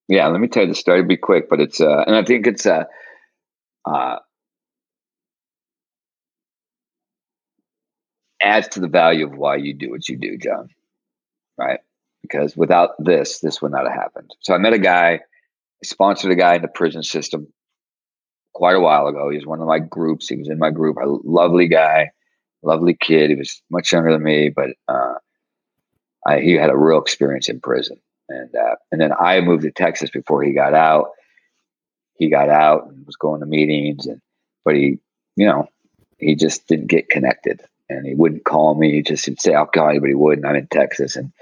[0.08, 1.02] Yeah, let me tell you the story.
[1.02, 2.84] Be quick, but it's uh, and I think it's uh,
[3.84, 4.16] uh,
[8.44, 10.68] adds to the value of why you do what you do, John.
[11.56, 11.80] Right?
[12.22, 14.30] Because without this, this would not have happened.
[14.40, 17.52] So I met a guy, I sponsored a guy in the prison system
[18.52, 19.30] quite a while ago.
[19.30, 20.28] He was one of my groups.
[20.28, 20.96] He was in my group.
[20.96, 22.10] A lovely guy,
[22.62, 23.30] lovely kid.
[23.30, 25.14] He was much younger than me, but uh,
[26.26, 29.70] I, he had a real experience in prison and uh, and then I moved to
[29.70, 31.10] Texas before he got out.
[32.16, 34.20] He got out and was going to meetings, and
[34.64, 34.98] but he,
[35.36, 35.68] you know,
[36.18, 38.92] he just didn't get connected, and he wouldn't call me.
[38.92, 40.46] He just would say I'll call you, but he wouldn't.
[40.46, 41.32] I'm in Texas, and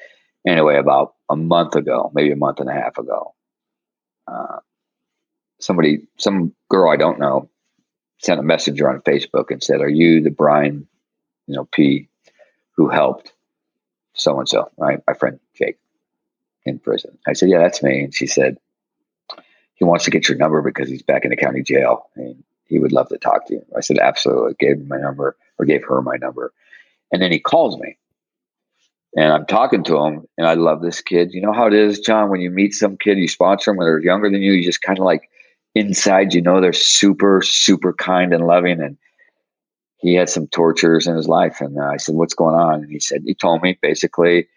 [0.46, 3.34] anyway, about a month ago, maybe a month and a half ago,
[4.26, 4.58] uh,
[5.60, 7.48] somebody, some girl I don't know,
[8.18, 10.86] sent a messenger on Facebook and said, "Are you the Brian,
[11.46, 12.08] you know, P,
[12.76, 13.32] who helped
[14.14, 15.78] so and so?" Right, my friend Jake
[16.64, 17.18] in prison.
[17.26, 18.04] I said, Yeah, that's me.
[18.04, 18.58] And she said,
[19.74, 22.42] He wants to get your number because he's back in the county jail and
[22.72, 23.64] he would love to talk to you.
[23.76, 24.54] I said, Absolutely.
[24.58, 26.52] Gave him my number or gave her my number.
[27.12, 27.98] And then he calls me
[29.16, 31.32] and I'm talking to him and I love this kid.
[31.32, 33.86] You know how it is, John, when you meet some kid, you sponsor them when
[33.86, 35.28] they're younger than you, you just kind of like
[35.74, 38.80] inside, you know, they're super, super kind and loving.
[38.80, 38.96] And
[39.98, 41.60] he had some tortures in his life.
[41.60, 42.82] And I said, What's going on?
[42.82, 44.48] And he said, He told me basically,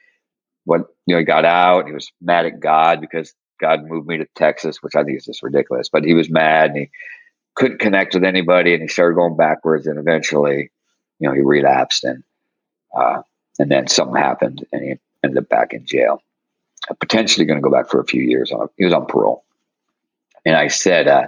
[0.63, 1.87] what you know, he got out.
[1.87, 5.25] He was mad at God because God moved me to Texas, which I think is
[5.25, 5.89] just ridiculous.
[5.89, 6.89] But he was mad and he
[7.55, 9.87] couldn't connect with anybody, and he started going backwards.
[9.87, 10.69] And eventually,
[11.19, 12.23] you know, he relapsed, and
[12.95, 13.21] uh,
[13.59, 16.21] and then something happened, and he ended up back in jail.
[16.99, 18.51] potentially going to go back for a few years.
[18.51, 19.43] On he was on parole,
[20.45, 21.27] and I said, uh,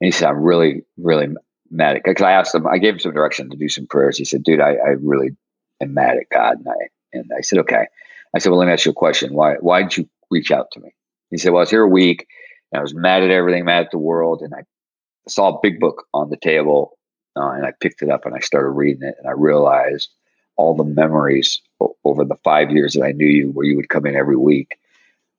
[0.00, 1.28] and he said, I'm really, really
[1.70, 4.18] mad at because I asked him, I gave him some direction to do some prayers.
[4.18, 5.36] He said, dude, I, I really
[5.80, 7.86] am mad at God, and I and I said, okay.
[8.34, 9.32] I said, well, let me ask you a question.
[9.34, 10.94] Why why did you reach out to me?
[11.30, 12.26] He said, well, I was here a week,
[12.72, 14.64] and I was mad at everything, mad at the world, and I
[15.28, 16.98] saw a big book on the table,
[17.36, 20.10] uh, and I picked it up and I started reading it, and I realized
[20.56, 21.60] all the memories
[22.04, 24.78] over the five years that I knew you, where you would come in every week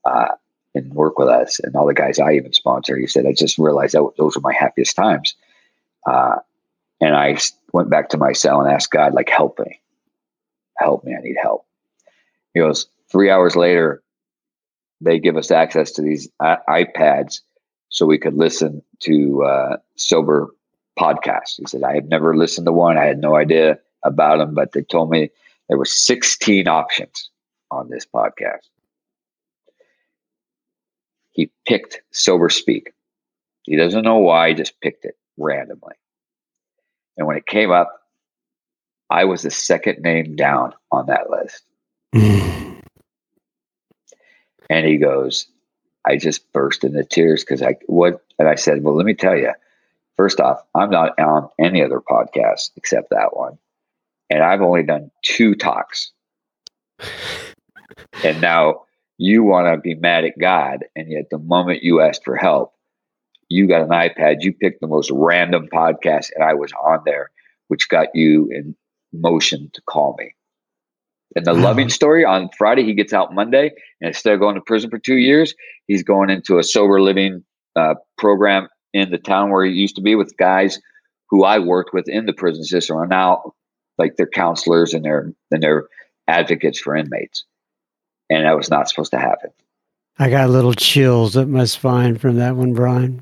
[0.05, 0.29] uh,
[0.73, 2.97] and work with us, and all the guys I even sponsor.
[2.97, 5.35] He said, I just realized that those were my happiest times.
[6.05, 6.37] Uh,
[7.01, 7.37] and I
[7.73, 9.79] went back to my cell and asked God, like, help me,
[10.77, 11.65] help me, I need help.
[12.53, 14.01] He goes, three hours later,
[15.01, 17.41] they give us access to these iPads
[17.89, 20.47] so we could listen to uh, sober
[20.97, 21.57] podcasts.
[21.57, 22.97] He said, I had never listened to one.
[22.97, 25.29] I had no idea about them, but they told me
[25.67, 27.29] there were 16 options
[27.71, 28.67] on this podcast.
[31.31, 32.93] He picked Sober Speak.
[33.63, 35.95] He doesn't know why, he just picked it randomly.
[37.17, 38.01] And when it came up,
[39.09, 41.63] I was the second name down on that list.
[44.69, 45.47] and he goes,
[46.09, 49.37] I just burst into tears because I what and I said, Well, let me tell
[49.37, 49.51] you,
[50.17, 53.57] first off, I'm not on any other podcast except that one
[54.29, 56.11] and I've only done two talks.
[58.23, 58.83] and now
[59.17, 62.73] you want to be mad at God, and yet the moment you asked for help,
[63.49, 67.31] you got an iPad, you picked the most random podcast, and I was on there,
[67.67, 68.75] which got you in
[69.11, 70.35] motion to call me.
[71.35, 73.71] And the loving story on Friday, he gets out Monday,
[74.01, 75.53] and instead of going to prison for two years,
[75.87, 77.43] he's going into a sober living
[77.75, 80.79] uh, program in the town where he used to be with guys
[81.29, 83.53] who I worked with in the prison system are now
[83.97, 85.87] like they're counselors and they're and they're
[86.27, 87.43] advocates for inmates,
[88.29, 89.51] and that was not supposed to happen.
[90.17, 93.21] I got little chills up my spine from that one, Brian.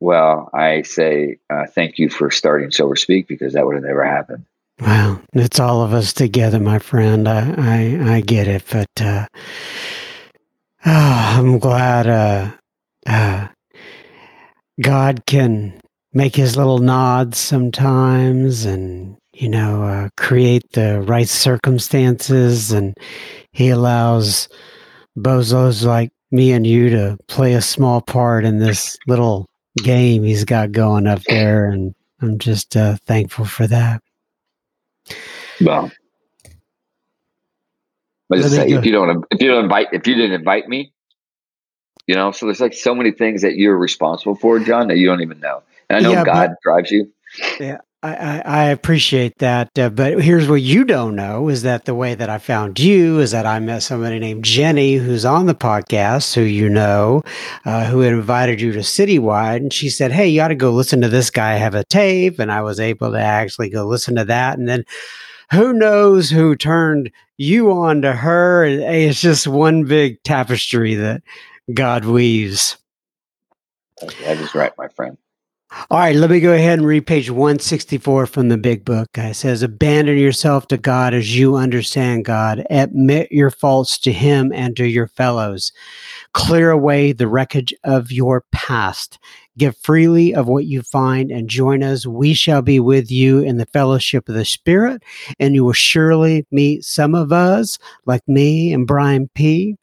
[0.00, 4.04] Well, I say uh, thank you for starting Sober Speak because that would have never
[4.04, 4.46] happened.
[4.80, 7.28] Well, it's all of us together, my friend.
[7.28, 9.26] I I, I get it, but uh,
[10.86, 12.52] oh, I'm glad uh,
[13.06, 13.48] uh,
[14.80, 15.80] God can
[16.12, 22.94] make his little nods sometimes and you know, uh, create the right circumstances, and
[23.52, 24.48] he allows
[25.18, 29.46] bozos like me and you to play a small part in this little
[29.82, 34.02] game he's got going up there, and I'm just uh, thankful for that.
[35.60, 35.90] Well,
[38.28, 40.92] but just say if you don't if you don't invite if you didn't invite me,
[42.06, 45.06] you know, so there's like so many things that you're responsible for, John, that you
[45.06, 45.62] don't even know.
[45.88, 47.12] And I know yeah, God but, drives you.
[47.58, 49.78] Yeah, I, I, appreciate that.
[49.78, 53.18] Uh, but here's what you don't know is that the way that I found you
[53.18, 57.22] is that I met somebody named Jenny who's on the podcast, who you know,
[57.66, 59.56] uh, who had invited you to Citywide.
[59.56, 62.38] And she said, Hey, you ought to go listen to this guy have a tape.
[62.38, 64.58] And I was able to actually go listen to that.
[64.58, 64.84] And then
[65.52, 68.64] who knows who turned you on to her?
[68.64, 71.22] It's just one big tapestry that
[71.72, 72.76] God weaves.
[74.00, 75.18] That is right, my friend.
[75.88, 79.06] All right, let me go ahead and read page 164 from the big book.
[79.16, 82.66] It says, Abandon yourself to God as you understand God.
[82.70, 85.70] Admit your faults to Him and to your fellows.
[86.32, 89.20] Clear away the wreckage of your past.
[89.58, 92.04] Give freely of what you find and join us.
[92.04, 95.04] We shall be with you in the fellowship of the Spirit,
[95.38, 99.76] and you will surely meet some of us, like me and Brian P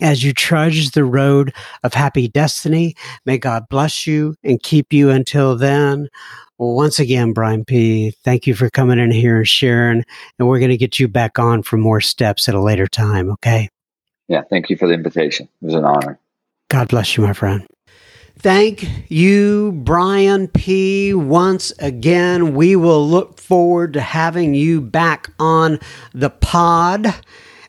[0.00, 2.94] as you trudge the road of happy destiny.
[3.24, 6.08] May God bless you and keep you until then.
[6.58, 10.04] Once again, Brian P., thank you for coming in here and sharing.
[10.38, 13.30] And we're going to get you back on for more steps at a later time,
[13.32, 13.68] okay?
[14.28, 15.48] Yeah, thank you for the invitation.
[15.60, 16.18] It was an honor.
[16.68, 17.66] God bless you, my friend.
[18.38, 21.14] Thank you, Brian P.
[21.14, 25.78] Once again, we will look forward to having you back on
[26.12, 27.14] the pod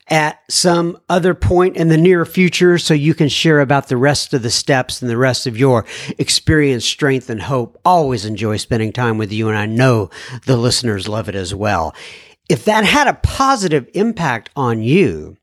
[0.09, 4.33] at some other point in the near future so you can share about the rest
[4.33, 5.85] of the steps and the rest of your
[6.17, 7.79] experience, strength, and hope.
[7.83, 10.09] Always enjoy spending time with you, and I know
[10.45, 11.93] the listeners love it as well.
[12.49, 15.37] If that had a positive impact on you,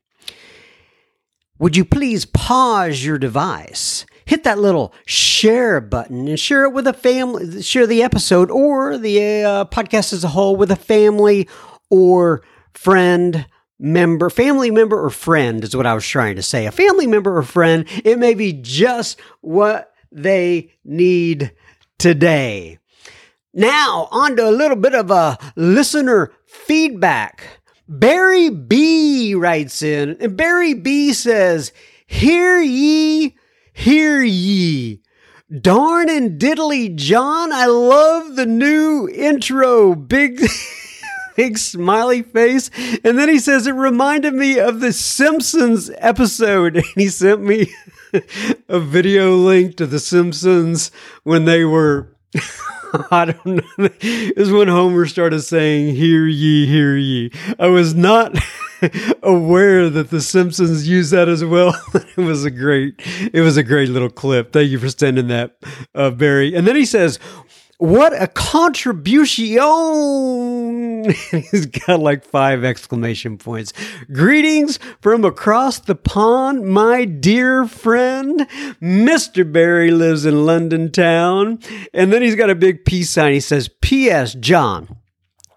[1.59, 4.05] would you please pause your device?
[4.25, 8.97] Hit that little share button and share it with a family, share the episode or
[8.97, 11.47] the uh, podcast as a whole with a family
[11.91, 12.41] or
[12.73, 13.45] friend
[13.79, 16.65] member, family member or friend is what I was trying to say.
[16.65, 21.51] A family member or friend, it may be just what they need
[21.97, 22.79] today.
[23.53, 27.59] Now, on to a little bit of a listener feedback.
[27.87, 31.71] Barry B writes in, and Barry B says,
[32.07, 33.37] Hear ye,
[33.73, 35.01] hear ye.
[35.61, 39.95] Darn and diddly John, I love the new intro.
[39.95, 40.41] Big.
[41.35, 42.69] big smiley face.
[43.03, 46.75] And then he says, It reminded me of the Simpsons episode.
[46.85, 47.73] And he sent me
[48.69, 50.91] a video link to the Simpsons
[51.23, 52.15] when they were.
[53.11, 53.89] I don't know.
[54.37, 57.31] Was when Homer started saying, Hear ye, hear ye.
[57.59, 58.37] I was not
[59.23, 61.75] aware that the Simpsons used that as well.
[61.93, 63.01] it was a great,
[63.33, 64.53] it was a great little clip.
[64.53, 65.57] Thank you for sending that,
[65.93, 66.55] uh, Barry.
[66.55, 67.19] And then he says,
[67.77, 69.45] what a contribution!
[71.31, 73.73] He's got like five exclamation points.
[74.11, 78.47] Greetings from across the pond, my dear friend.
[78.81, 79.51] Mr.
[79.51, 81.59] Barry lives in London town.
[81.93, 83.33] And then he's got a big peace sign.
[83.33, 84.33] He says, P.S.
[84.35, 84.97] John.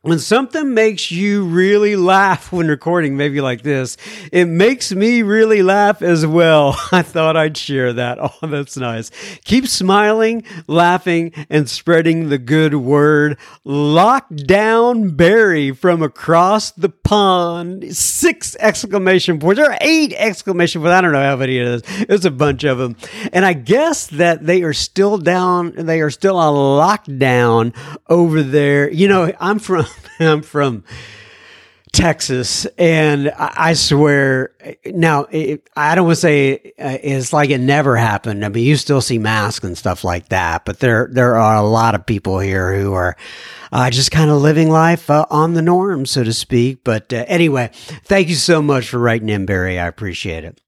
[0.03, 3.97] When something makes you really laugh when recording, maybe like this,
[4.31, 6.77] it makes me really laugh as well.
[6.93, 8.19] I thought I'd share that.
[8.41, 9.11] Oh, that's nice.
[9.45, 13.39] Keep smiling, laughing, and spreading the good word.
[13.67, 17.97] Lockdown Barry from across the pond.
[17.97, 20.93] Six exclamation points, or eight exclamation points.
[20.93, 21.83] I don't know how many it is.
[21.87, 22.97] It's a bunch of them.
[23.33, 27.75] And I guess that they are still down, they are still on lockdown
[28.09, 28.91] over there.
[28.91, 29.87] You know, I'm from
[30.21, 30.85] I'm from
[31.93, 34.53] Texas, and I, swear,
[34.87, 38.45] now it, I don't want to say uh, it's like it never happened.
[38.45, 41.67] I mean, you still see masks and stuff like that, but there there are a
[41.67, 43.17] lot of people here who are
[43.73, 46.85] uh, just kind of living life uh, on the norm, so to speak.
[46.85, 49.79] But uh, anyway, thank you so much for writing in, Barry.
[49.79, 50.61] I appreciate it.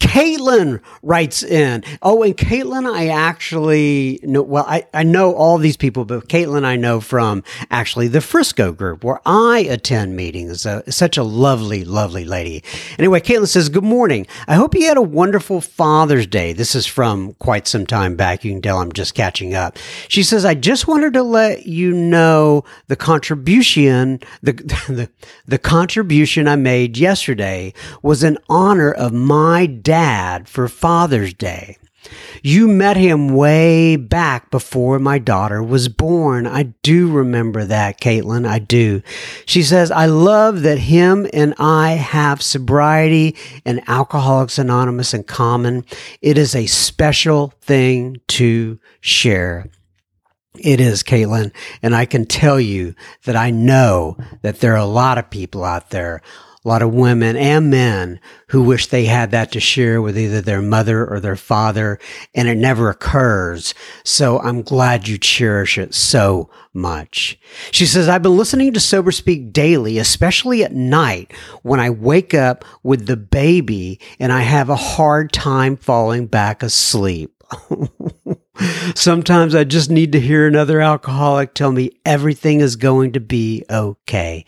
[0.00, 1.84] Caitlin writes in.
[2.02, 6.64] Oh, and Caitlin, I actually know, well, I, I know all these people, but Caitlin,
[6.64, 10.66] I know from actually the Frisco group where I attend meetings.
[10.66, 12.62] Uh, such a lovely, lovely lady.
[12.98, 14.26] Anyway, Caitlin says, Good morning.
[14.48, 16.52] I hope you had a wonderful Father's Day.
[16.52, 18.44] This is from quite some time back.
[18.44, 19.78] You can tell I'm just catching up.
[20.08, 24.52] She says, I just wanted to let you know the contribution, the,
[24.88, 25.08] the,
[25.46, 31.78] the contribution I made yesterday was in honor of my dad for Father's Day.
[32.42, 36.46] You met him way back before my daughter was born.
[36.46, 38.46] I do remember that, Caitlin.
[38.46, 39.02] I do.
[39.46, 45.84] She says, I love that him and I have sobriety and Alcoholics Anonymous in common.
[46.20, 49.70] It is a special thing to share.
[50.58, 51.52] It is, Caitlin.
[51.82, 55.64] And I can tell you that I know that there are a lot of people
[55.64, 56.20] out there
[56.64, 60.40] a lot of women and men who wish they had that to share with either
[60.40, 61.98] their mother or their father,
[62.34, 63.74] and it never occurs.
[64.02, 67.38] So I'm glad you cherish it so much.
[67.70, 72.32] She says, I've been listening to Sober Speak daily, especially at night when I wake
[72.32, 77.30] up with the baby and I have a hard time falling back asleep.
[78.94, 83.64] Sometimes I just need to hear another alcoholic tell me everything is going to be
[83.68, 84.44] okay.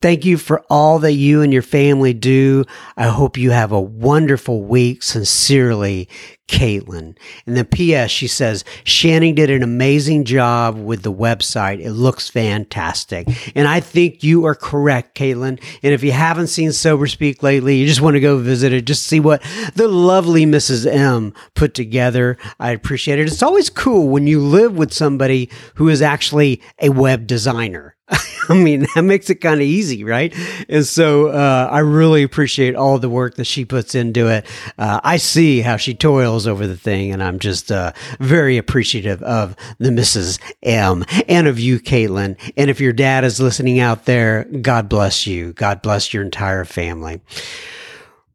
[0.00, 2.64] Thank you for all that you and your family do.
[2.96, 5.02] I hope you have a wonderful week.
[5.02, 6.08] Sincerely,
[6.46, 7.16] Caitlin.
[7.46, 8.08] And then P.S.
[8.08, 11.80] She says, Shannon did an amazing job with the website.
[11.80, 13.26] It looks fantastic.
[13.56, 15.60] And I think you are correct, Caitlin.
[15.82, 18.86] And if you haven't seen Sober Speak lately, you just want to go visit it,
[18.86, 19.42] just see what
[19.74, 20.86] the lovely Mrs.
[20.86, 22.38] M put together.
[22.60, 23.26] I appreciate it.
[23.26, 27.96] It's always cool when you live with somebody who is actually a web designer.
[28.48, 30.34] I mean, that makes it kind of easy, right?
[30.68, 34.46] And so uh, I really appreciate all the work that she puts into it.
[34.78, 39.22] Uh, I see how she toils over the thing, and I'm just uh, very appreciative
[39.22, 40.40] of the Mrs.
[40.62, 42.38] M and of you, Caitlin.
[42.56, 45.52] And if your dad is listening out there, God bless you.
[45.52, 47.20] God bless your entire family.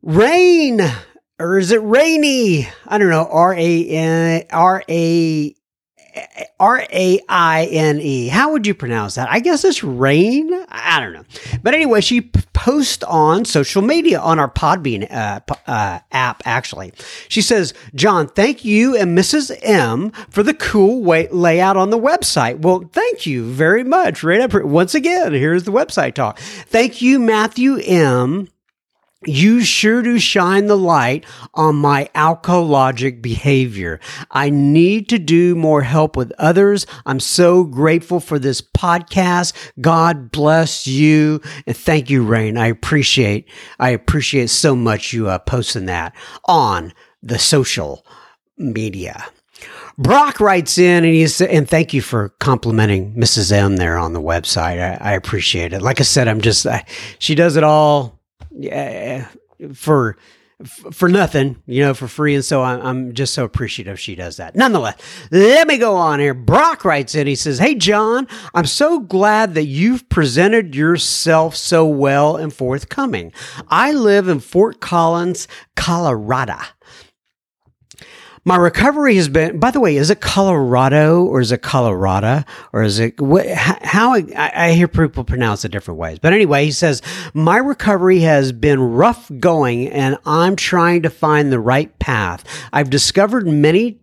[0.03, 0.81] Rain,
[1.39, 2.67] or is it rainy?
[2.87, 3.27] I don't know.
[3.31, 5.55] R A N R A
[6.60, 8.27] R A I N E.
[8.27, 9.30] How would you pronounce that?
[9.30, 10.52] I guess it's rain.
[10.69, 11.23] I don't know.
[11.61, 12.22] But anyway, she
[12.53, 16.94] posts on social media on our Podbean uh, uh, app, actually.
[17.27, 19.57] She says, John, thank you and Mrs.
[19.61, 22.60] M for the cool way- layout on the website.
[22.60, 24.23] Well, thank you very much.
[24.23, 26.40] Right up once again, here's the website talk.
[26.40, 28.48] Thank you, Matthew M
[29.27, 33.99] you sure do shine the light on my alcoholic behavior.
[34.31, 36.85] I need to do more help with others.
[37.05, 39.53] I'm so grateful for this podcast.
[39.81, 41.41] God bless you.
[41.65, 42.57] And thank you, Rain.
[42.57, 43.47] I appreciate,
[43.79, 48.05] I appreciate so much you uh, posting that on the social
[48.57, 49.25] media.
[49.97, 53.51] Brock writes in and he's and thank you for complimenting Mrs.
[53.51, 54.81] M there on the website.
[54.81, 55.81] I, I appreciate it.
[55.81, 56.85] Like I said, I'm just I,
[57.19, 58.19] she does it all
[58.57, 59.27] yeah,
[59.73, 60.17] for
[60.91, 62.35] for nothing, you know, for free.
[62.35, 64.55] And so I'm, I'm just so appreciative she does that.
[64.55, 64.97] Nonetheless,
[65.31, 66.34] let me go on here.
[66.34, 71.85] Brock writes in, he says, Hey, John, I'm so glad that you've presented yourself so
[71.85, 73.34] well and forthcoming.
[73.67, 76.59] I live in Fort Collins, Colorado.
[78.45, 82.44] My recovery has been, by the way, is it Colorado or is it Colorado
[82.74, 86.20] or is it what, how I, I hear people pronounce it different ways.
[86.20, 87.02] But anyway, he says,
[87.34, 92.44] my recovery has been rough going and I'm trying to find the right path.
[92.74, 94.02] I've discovered many,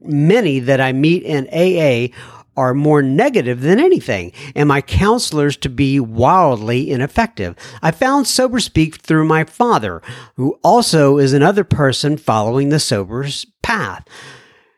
[0.00, 2.14] many that I meet in AA
[2.56, 7.56] are more negative than anything, and my counselors to be wildly ineffective.
[7.82, 10.02] I found Sober Speak through my father,
[10.36, 14.06] who also is another person following the Sober's path.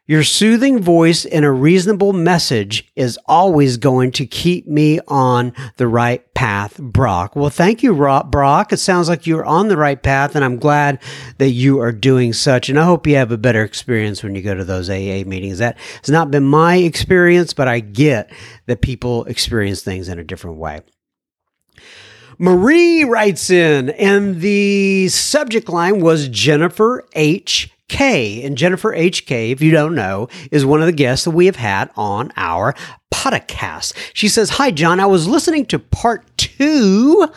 [0.07, 5.89] Your soothing voice and a reasonable message is always going to keep me on the
[5.89, 7.35] right path, Brock.
[7.35, 8.71] Well, thank you, Brock.
[8.71, 11.01] It sounds like you're on the right path, and I'm glad
[11.39, 12.69] that you are doing such.
[12.69, 15.57] And I hope you have a better experience when you go to those AA meetings.
[15.57, 18.31] That has not been my experience, but I get
[18.67, 20.83] that people experience things in a different way.
[22.39, 27.71] Marie writes in, and the subject line was Jennifer H.
[27.89, 28.43] K.
[28.43, 31.56] And Jennifer H.K., if you don't know, is one of the guests that we have
[31.56, 32.74] had on our
[33.12, 33.94] podcast.
[34.12, 35.01] She says, Hi, John.
[35.01, 37.28] I was listening to part two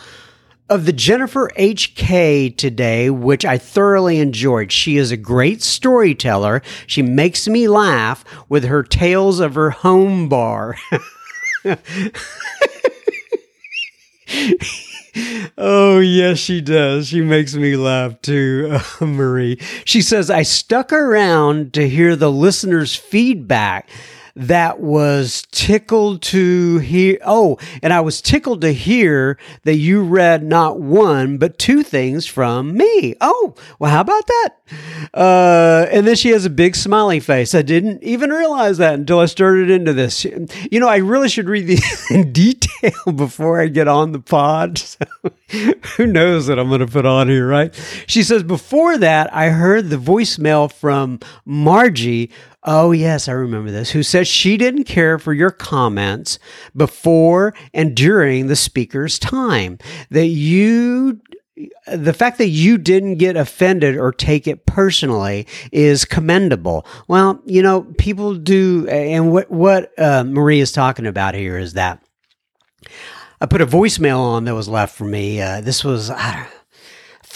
[0.70, 2.50] of the Jennifer H.K.
[2.52, 4.72] today, which I thoroughly enjoyed.
[4.72, 6.62] She is a great storyteller.
[6.86, 10.76] She makes me laugh with her tales of her home bar.
[15.58, 17.08] oh, yes, she does.
[17.08, 19.60] She makes me laugh too, uh, Marie.
[19.86, 23.90] She says, I stuck around to hear the listeners' feedback
[24.38, 27.18] that was tickled to hear.
[27.26, 32.28] Oh, and I was tickled to hear that you read not one, but two things
[32.28, 33.16] from me.
[33.20, 34.50] Oh, well, how about that?
[35.14, 37.56] Uh, and then she has a big smiley face.
[37.56, 40.24] I didn't even realize that until I started into this.
[40.26, 44.82] You know, I really should read these in detail before I get on the pod.
[44.98, 45.06] So
[45.96, 47.74] who knows what I'm going to put on here, right?
[48.08, 52.32] She says, Before that, I heard the voicemail from Margie
[52.70, 53.92] Oh, yes, I remember this.
[53.92, 56.38] Who said she didn't care for your comments
[56.76, 59.80] before and during the speaker's time.
[60.12, 61.22] That you
[61.88, 66.86] the fact that you didn't get offended or take it personally is commendable.
[67.08, 71.74] Well, you know, people do, and what what uh, Marie is talking about here is
[71.74, 72.04] that
[73.40, 75.42] I put a voicemail on that was left for me.
[75.42, 76.12] Uh, this was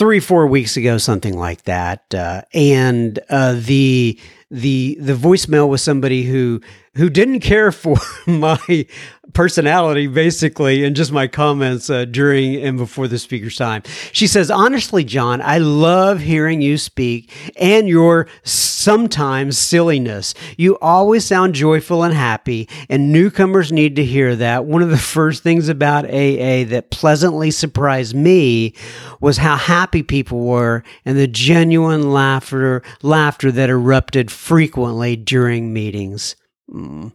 [0.01, 4.19] three, four weeks ago, something like that, uh, and uh, the
[4.49, 6.59] the the voicemail was somebody who
[6.95, 8.87] who didn't care for my
[9.33, 13.83] personality basically and just my comments uh, during and before the speaker's time.
[14.11, 20.33] She says, Honestly, John, I love hearing you speak and your sometimes silliness.
[20.57, 24.65] You always sound joyful and happy, and newcomers need to hear that.
[24.65, 28.73] One of the first things about AA that pleasantly surprised me
[29.19, 36.35] was how happy people were and the genuine laughter laughter that erupted frequently during meetings.
[36.71, 37.11] Mm.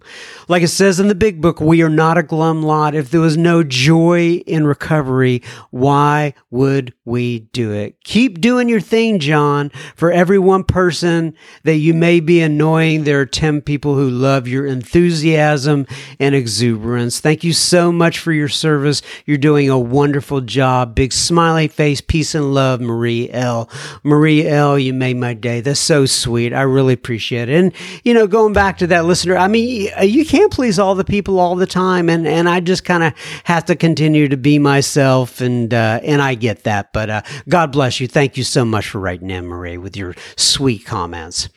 [0.49, 2.95] Like it says in the big book, we are not a glum lot.
[2.95, 7.97] If there was no joy in recovery, why would we do it?
[8.05, 9.71] Keep doing your thing, John.
[9.95, 14.47] For every one person that you may be annoying, there are 10 people who love
[14.47, 15.87] your enthusiasm
[16.21, 17.19] and exuberance.
[17.21, 19.01] Thank you so much for your service.
[19.25, 20.95] You're doing a wonderful job.
[20.95, 23.71] Big smiley face, peace and love, Marie L.
[24.03, 25.63] Marie L., you made my day.
[25.63, 26.53] That's so sweet.
[26.53, 27.59] I really appreciate it.
[27.59, 27.73] And,
[28.05, 31.39] you know, going back to that listener, I mean, you can't please all the people
[31.39, 33.13] all the time, and and I just kind of
[33.45, 36.93] have to continue to be myself, and uh, and I get that.
[36.93, 38.09] But uh, God bless you.
[38.09, 41.49] Thank you so much for writing in, Marie, with your sweet comments.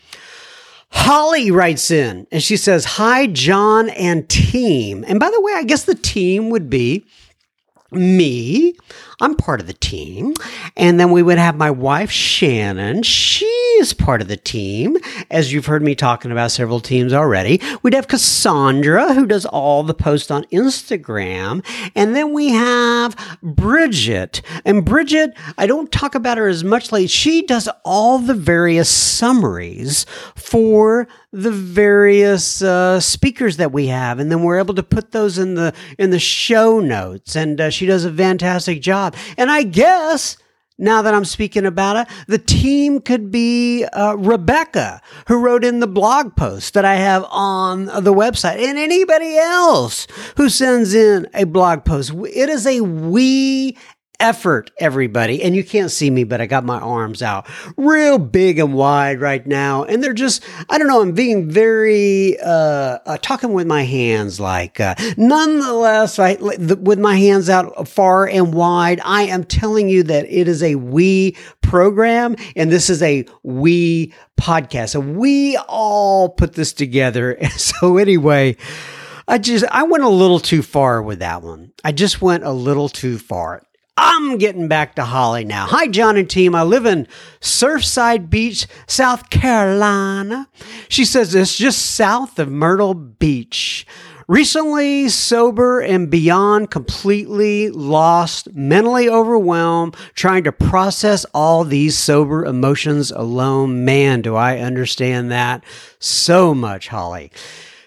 [0.92, 5.06] Holly writes in and she says, Hi, John and team.
[5.08, 7.06] And by the way, I guess the team would be
[7.92, 8.76] me.
[9.22, 10.34] I'm part of the team.
[10.76, 13.04] And then we would have my wife, Shannon.
[13.04, 13.46] She
[13.80, 14.98] is part of the team,
[15.32, 17.62] as you've heard me talking about several teams already.
[17.82, 21.66] We'd have Cassandra, who does all the posts on Instagram.
[21.96, 24.42] And then we have Bridget.
[24.66, 27.08] And Bridget, I don't talk about her as much lately.
[27.08, 34.32] She does all the various summaries for the various uh, speakers that we have, and
[34.32, 37.36] then we're able to put those in the in the show notes.
[37.36, 39.16] And uh, she does a fantastic job.
[39.38, 40.38] And I guess
[40.80, 45.80] now that I'm speaking about it, the team could be uh, Rebecca, who wrote in
[45.80, 50.08] the blog post that I have on the website, and anybody else
[50.38, 52.14] who sends in a blog post.
[52.14, 53.78] It is a we
[54.20, 55.42] effort, everybody.
[55.42, 57.48] And you can't see me, but I got my arms out
[57.78, 59.84] real big and wide right now.
[59.84, 64.40] And they're just, I don't know, I'm being very, uh, uh talking with my hands
[64.40, 70.04] like, uh, nonetheless, I, with my hands out far and wide, I am telling you
[70.04, 74.90] that it is a we program and this is a we podcast.
[74.90, 77.38] So we all put this together.
[77.60, 78.56] So anyway,
[79.28, 81.72] I just I went a little too far with that one.
[81.84, 83.64] I just went a little too far.
[84.02, 85.68] I'm getting back to Holly now.
[85.68, 86.56] Hi, John and team.
[86.56, 87.06] I live in
[87.42, 90.48] Surfside Beach, South Carolina.
[90.88, 93.86] She says it's just south of Myrtle Beach.
[94.30, 103.12] Recently sober and beyond completely lost, mentally overwhelmed, trying to process all these sober emotions
[103.12, 103.84] alone.
[103.84, 105.62] Man, do I understand that
[106.00, 107.34] so much, Holly.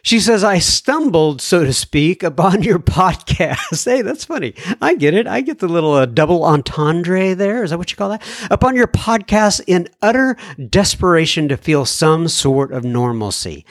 [0.04, 3.84] She says, I stumbled, so to speak, upon your podcast.
[3.84, 4.52] hey, that's funny.
[4.80, 5.28] I get it.
[5.28, 7.62] I get the little uh, double entendre there.
[7.62, 8.22] Is that what you call that?
[8.50, 10.36] Upon your podcast in utter
[10.68, 13.64] desperation to feel some sort of normalcy.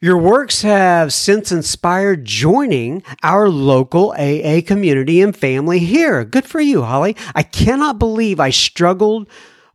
[0.00, 6.24] Your works have since inspired joining our local AA community and family here.
[6.24, 7.14] Good for you, Holly.
[7.36, 9.28] I cannot believe I struggled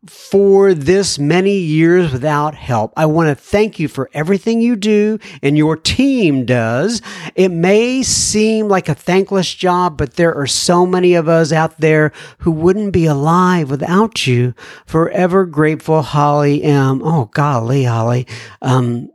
[0.05, 2.93] for this many years without help.
[2.95, 7.01] I want to thank you for everything you do and your team does.
[7.35, 11.79] It may seem like a thankless job, but there are so many of us out
[11.79, 14.53] there who wouldn't be alive without you.
[14.85, 17.01] Forever grateful, Holly M.
[17.03, 18.27] Oh, golly, Holly.
[18.61, 19.09] Um,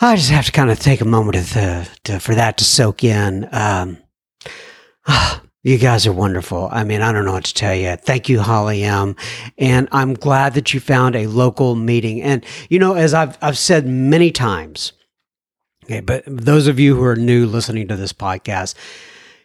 [0.00, 3.02] I just have to kind of take a moment to, to, for that to soak
[3.02, 3.48] in.
[3.50, 3.98] Um,
[5.64, 6.68] You guys are wonderful.
[6.70, 7.96] I mean, I don't know what to tell you.
[7.96, 9.16] Thank you, Holly M.
[9.58, 12.22] And I'm glad that you found a local meeting.
[12.22, 14.92] And, you know, as I've, I've said many times,
[15.84, 18.76] okay, but those of you who are new listening to this podcast,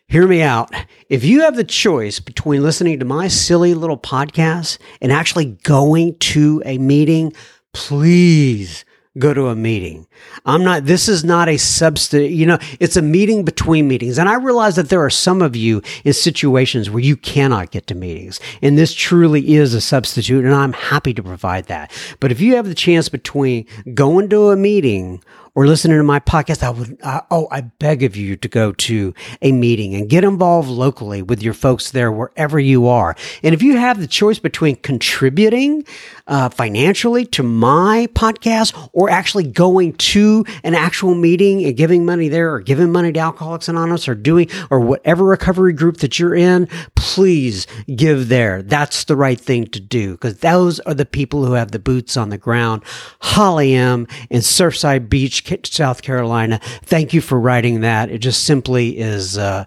[0.07, 0.71] hear me out.
[1.09, 6.15] If you have the choice between listening to my silly little podcast and actually going
[6.19, 7.33] to a meeting,
[7.73, 8.85] please
[9.17, 10.07] go to a meeting.
[10.45, 14.17] I'm not, this is not a substitute, you know, it's a meeting between meetings.
[14.17, 17.85] And I realize that there are some of you in situations where you cannot get
[17.87, 18.39] to meetings.
[18.61, 20.45] And this truly is a substitute.
[20.45, 21.91] And I'm happy to provide that.
[22.19, 25.23] But if you have the chance between going to a meeting
[25.55, 28.71] or listening to my podcast, I would, uh, oh, I beg of you to go
[28.71, 33.15] to a meeting and get involved locally with your folks there wherever you are.
[33.43, 35.85] And if you have the choice between contributing
[36.25, 42.29] uh, financially to my podcast or actually going to an actual meeting and giving money
[42.29, 46.35] there or giving money to Alcoholics Anonymous or doing or whatever recovery group that you're
[46.35, 48.63] in, please give there.
[48.63, 52.17] That's the right thing to do because those are the people who have the boots
[52.17, 52.83] on the ground.
[53.21, 56.59] Holly M in Surfside Beach, South Carolina.
[56.83, 58.09] Thank you for writing that.
[58.09, 59.65] It just simply is, uh,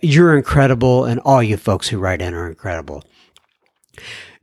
[0.00, 3.04] you're incredible, and all you folks who write in are incredible.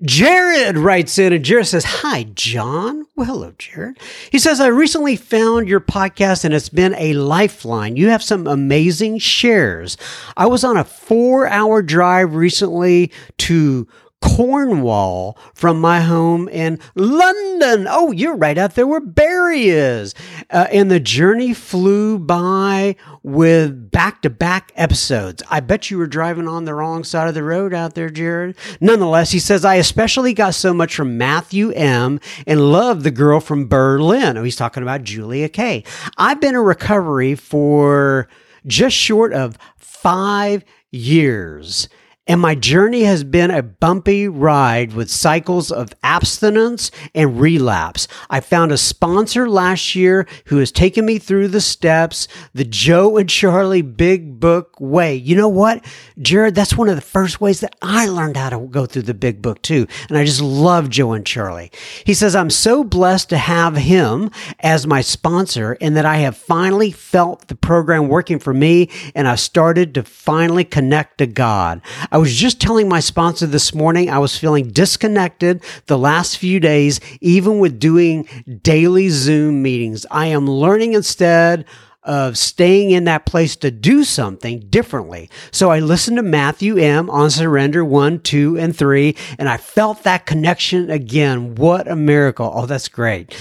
[0.03, 3.06] Jared writes in, and Jared says, Hi, John.
[3.16, 3.99] Well, hello, Jared.
[4.32, 7.98] He says, I recently found your podcast and it's been a lifeline.
[7.98, 9.98] You have some amazing shares.
[10.36, 13.88] I was on a four hour drive recently to
[14.22, 17.88] Cornwall from my home in London.
[17.89, 20.14] Oh, you're right out there where Barry is.
[20.49, 25.43] Uh, and the journey flew by with back to back episodes.
[25.49, 28.56] I bet you were driving on the wrong side of the road out there, Jared.
[28.80, 32.19] Nonetheless, he says, I especially got so much from Matthew M.
[32.45, 34.38] and love the girl from Berlin.
[34.38, 35.84] Oh, he's talking about Julia K.
[36.18, 38.27] I've been in recovery for
[38.68, 41.89] just short of five years.
[42.27, 48.07] And my journey has been a bumpy ride with cycles of abstinence and relapse.
[48.30, 53.18] I found a sponsor last year who has taken me through the steps, the Joe
[53.18, 55.15] and Charlie Big Book way.
[55.15, 55.84] You know what,
[56.22, 56.53] Jared?
[56.53, 59.41] That's one of the first ways that I learned how to go through the Big
[59.41, 59.88] Book too.
[60.07, 61.72] And I just love Joe and Charlie.
[62.06, 64.30] He says, I'm so blessed to have him
[64.60, 69.27] as my sponsor and that I have finally felt the program working for me and
[69.27, 71.81] I've started to finally connect to God.
[72.12, 76.60] I was just telling my sponsor this morning I was feeling disconnected the last few
[76.60, 78.28] days, even with doing
[78.64, 80.06] daily Zoom meetings.
[80.12, 81.66] I am learning instead
[82.04, 85.30] of staying in that place to do something differently.
[85.52, 90.04] So I listened to Matthew M on Surrender 1, 2, and 3, and I felt
[90.04, 91.56] that connection again.
[91.56, 92.52] What a miracle.
[92.54, 93.34] Oh, that's great.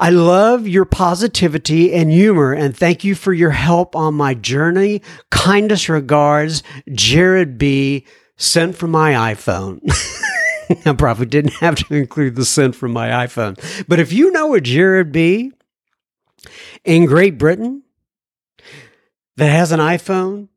[0.00, 5.02] I love your positivity and humor, and thank you for your help on my journey.
[5.30, 8.06] Kindest regards, Jared B.
[8.38, 9.80] Sent from my iPhone.
[10.86, 13.58] I probably didn't have to include the sent from my iPhone.
[13.86, 15.52] But if you know a Jared B.
[16.82, 17.82] in Great Britain
[19.36, 20.48] that has an iPhone,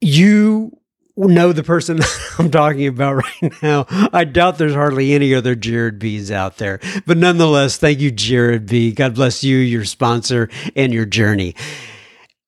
[0.00, 0.78] you
[1.16, 2.00] know the person
[2.38, 3.86] I'm talking about right now.
[3.88, 6.80] I doubt there's hardly any other Jared B's out there.
[7.06, 8.92] But nonetheless, thank you, Jared B.
[8.92, 11.54] God bless you, your sponsor, and your journey.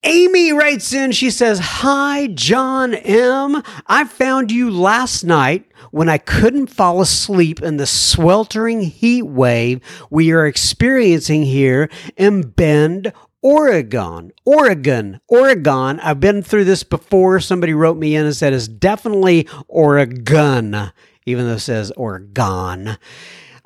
[0.02, 3.60] Amy writes in, she says, Hi, John M.
[3.88, 9.80] I found you last night when I couldn't fall asleep in the sweltering heat wave
[10.08, 13.12] we are experiencing here in Bend,
[13.46, 16.00] Oregon, Oregon, Oregon.
[16.00, 17.38] I've been through this before.
[17.38, 20.90] Somebody wrote me in and said it's definitely Oregon,
[21.26, 22.98] even though it says Oregon.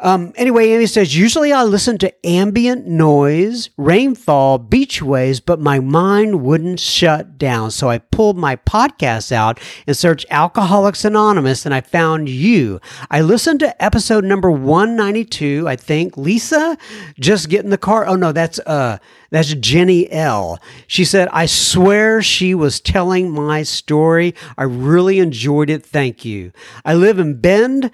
[0.03, 5.79] Um, anyway, Amy says, usually I listen to ambient noise, rainfall, beach waves, but my
[5.79, 7.71] mind wouldn't shut down.
[7.71, 12.81] So I pulled my podcast out and searched Alcoholics Anonymous and I found you.
[13.11, 16.17] I listened to episode number 192, I think.
[16.17, 16.79] Lisa,
[17.19, 18.07] just get in the car.
[18.07, 18.99] Oh no, that's, uh,
[19.31, 20.59] that's Jenny L.
[20.87, 24.35] She said, I swear she was telling my story.
[24.59, 25.85] I really enjoyed it.
[25.85, 26.53] Thank you.
[26.85, 27.91] I live in Bend,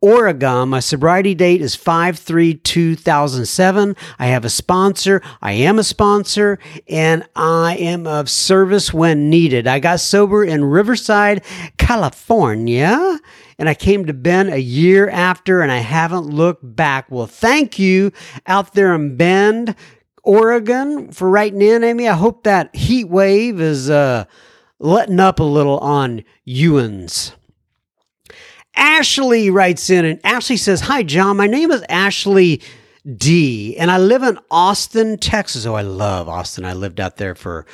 [0.00, 0.68] Oregon.
[0.68, 3.96] My sobriety date is 5 3 2007.
[4.18, 5.22] I have a sponsor.
[5.40, 9.66] I am a sponsor and I am of service when needed.
[9.66, 11.42] I got sober in Riverside,
[11.78, 13.18] California,
[13.58, 17.10] and I came to Bend a year after and I haven't looked back.
[17.10, 18.12] Well, thank you
[18.46, 19.74] out there in Bend,
[20.22, 22.08] Oregon for writing in, Amy.
[22.08, 24.26] I hope that heat wave is uh,
[24.78, 27.32] letting up a little on Ewans.
[28.76, 31.36] Ashley writes in, and Ashley says, Hi, John.
[31.36, 32.60] My name is Ashley
[33.16, 35.64] D, and I live in Austin, Texas.
[35.64, 36.64] Oh, I love Austin.
[36.64, 37.64] I lived out there for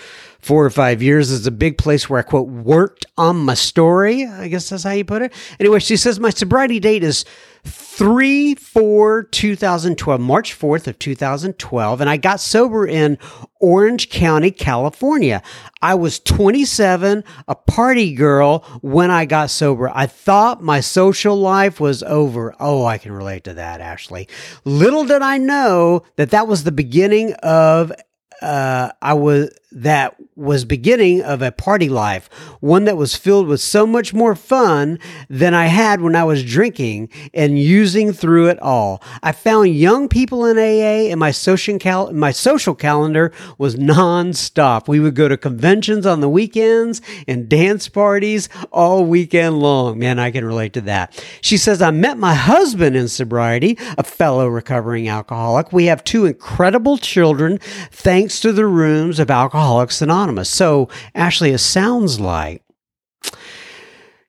[0.40, 1.32] four or five years.
[1.32, 4.26] It's a big place where I, quote, worked on my story.
[4.26, 5.32] I guess that's how you put it.
[5.58, 7.24] Anyway, she says, My sobriety date is
[7.64, 13.18] 3 4 2012, March 4th of 2012, and I got sober in
[13.60, 15.43] Orange County, California.
[15.80, 19.90] I was 27, a party girl when I got sober.
[19.94, 22.55] I thought my social life was over.
[22.59, 24.28] Oh, I can relate to that, Ashley.
[24.64, 27.93] Little did I know that that was the beginning of
[28.40, 32.28] uh, I was that was beginning of a party life,
[32.61, 36.44] one that was filled with so much more fun than I had when I was
[36.44, 39.03] drinking and using through it all.
[39.23, 44.89] I found young people in AA and my social cal- my social calendar was nonstop.
[44.89, 49.99] We would go to conventions on the weekends and dance parties all weekend long.
[49.99, 51.24] Man, I can relate to that.
[51.40, 55.73] She says I met my husband in sobriety, a fellow recovering alcoholic.
[55.73, 57.59] We have two incredible children
[57.90, 60.48] thanks to the rooms of alcohol Alcoholics Anonymous.
[60.51, 62.64] So, Ashley, it sounds like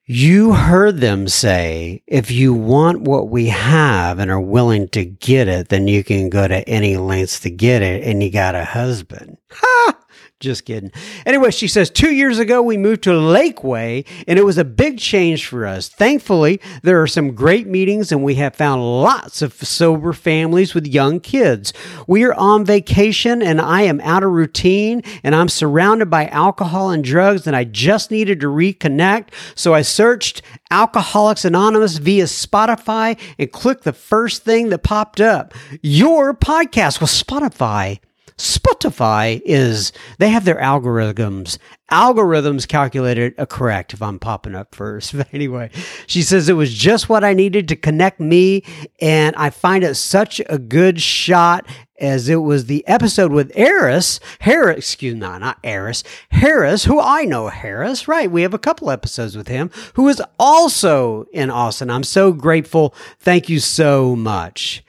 [0.06, 5.48] you heard them say, if you want what we have and are willing to get
[5.48, 8.64] it, then you can go to any lengths to get it, and you got a
[8.64, 9.36] husband.
[9.50, 10.03] Ha!
[10.44, 10.92] Just kidding.
[11.24, 14.98] Anyway, she says, two years ago, we moved to Lakeway and it was a big
[14.98, 15.88] change for us.
[15.88, 20.86] Thankfully, there are some great meetings and we have found lots of sober families with
[20.86, 21.72] young kids.
[22.06, 26.90] We are on vacation and I am out of routine and I'm surrounded by alcohol
[26.90, 29.30] and drugs and I just needed to reconnect.
[29.54, 35.54] So I searched Alcoholics Anonymous via Spotify and clicked the first thing that popped up.
[35.80, 38.00] Your podcast was Spotify
[38.36, 41.58] Spotify is, they have their algorithms.
[41.90, 45.14] Algorithms calculated a correct if I'm popping up first.
[45.24, 45.70] But anyway,
[46.06, 48.64] she says it was just what I needed to connect me.
[49.00, 51.66] And I find it such a good shot
[52.00, 57.00] as it was the episode with Eris, Harris, excuse me, no, not Eris, Harris, who
[57.00, 58.30] I know Harris, right?
[58.30, 61.90] We have a couple episodes with him, who is also in Austin.
[61.90, 62.94] I'm so grateful.
[63.20, 64.84] Thank you so much.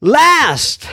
[0.00, 0.88] Last,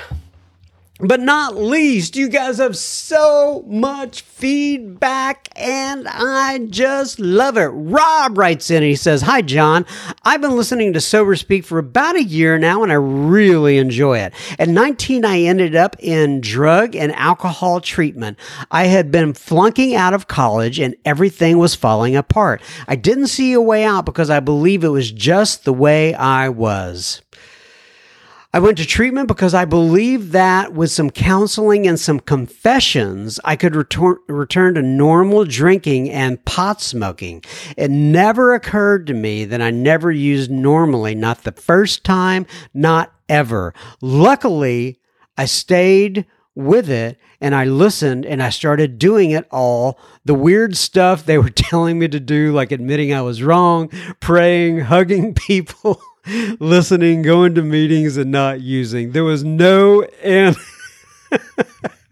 [0.99, 7.67] but not least, you guys have so much feedback and I just love it.
[7.67, 9.85] Rob writes in and he says, Hi, John.
[10.23, 14.19] I've been listening to Sober Speak for about a year now and I really enjoy
[14.19, 14.33] it.
[14.57, 18.39] At 19, I ended up in drug and alcohol treatment.
[18.71, 22.61] I had been flunking out of college and everything was falling apart.
[22.87, 26.49] I didn't see a way out because I believe it was just the way I
[26.49, 27.21] was.
[28.57, 33.55] I went to treatment because I believed that with some counseling and some confessions, I
[33.55, 37.43] could return, return to normal drinking and pot smoking.
[37.77, 43.13] It never occurred to me that I never used normally, not the first time, not
[43.29, 43.75] ever.
[44.01, 44.97] Luckily,
[45.37, 46.25] I stayed
[46.55, 49.99] with it and I listened and I started doing it all.
[50.25, 54.79] The weird stuff they were telling me to do, like admitting I was wrong, praying,
[54.79, 56.01] hugging people.
[56.59, 59.11] listening, going to meetings, and not using.
[59.11, 60.55] There was no and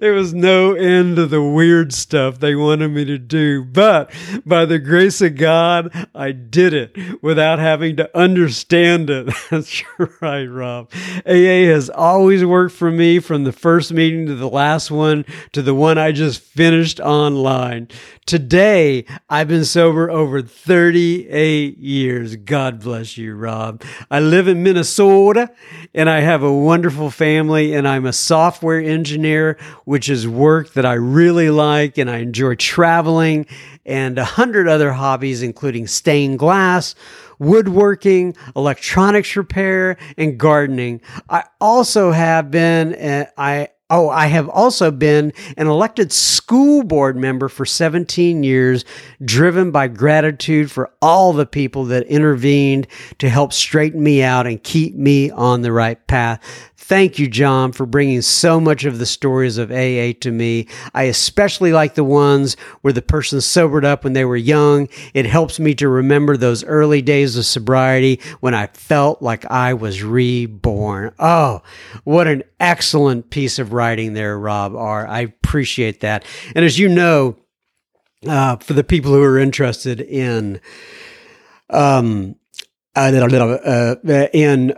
[0.00, 3.64] there was no end to the weird stuff they wanted me to do.
[3.64, 4.10] But
[4.44, 9.32] by the grace of God, I did it without having to understand it.
[9.50, 9.82] That's
[10.20, 10.90] right, Rob.
[11.26, 15.62] AA has always worked for me from the first meeting to the last one to
[15.62, 17.88] the one I just finished online.
[18.26, 22.34] Today, I've been sober over 38 years.
[22.34, 23.84] God bless you, Rob.
[24.10, 25.50] I live in Minnesota
[25.94, 30.86] and I have a wonderful family and I'm a software engineer, which is work that
[30.86, 33.46] I really like and I enjoy traveling
[33.84, 36.94] and a hundred other hobbies, including stained glass,
[37.38, 41.00] woodworking, electronics repair, and gardening.
[41.28, 47.16] I also have been, uh, I Oh, I have also been an elected school board
[47.16, 48.84] member for 17 years,
[49.24, 52.88] driven by gratitude for all the people that intervened
[53.18, 56.42] to help straighten me out and keep me on the right path.
[56.88, 60.68] Thank you, John, for bringing so much of the stories of AA to me.
[60.94, 64.88] I especially like the ones where the person sobered up when they were young.
[65.12, 69.74] It helps me to remember those early days of sobriety when I felt like I
[69.74, 71.12] was reborn.
[71.18, 71.62] Oh,
[72.04, 75.06] what an excellent piece of writing there, Rob R.
[75.06, 76.24] I appreciate that.
[76.54, 77.36] And as you know,
[78.26, 80.60] uh, for the people who are interested in,
[81.70, 82.36] um,
[82.94, 84.74] uh, uh, in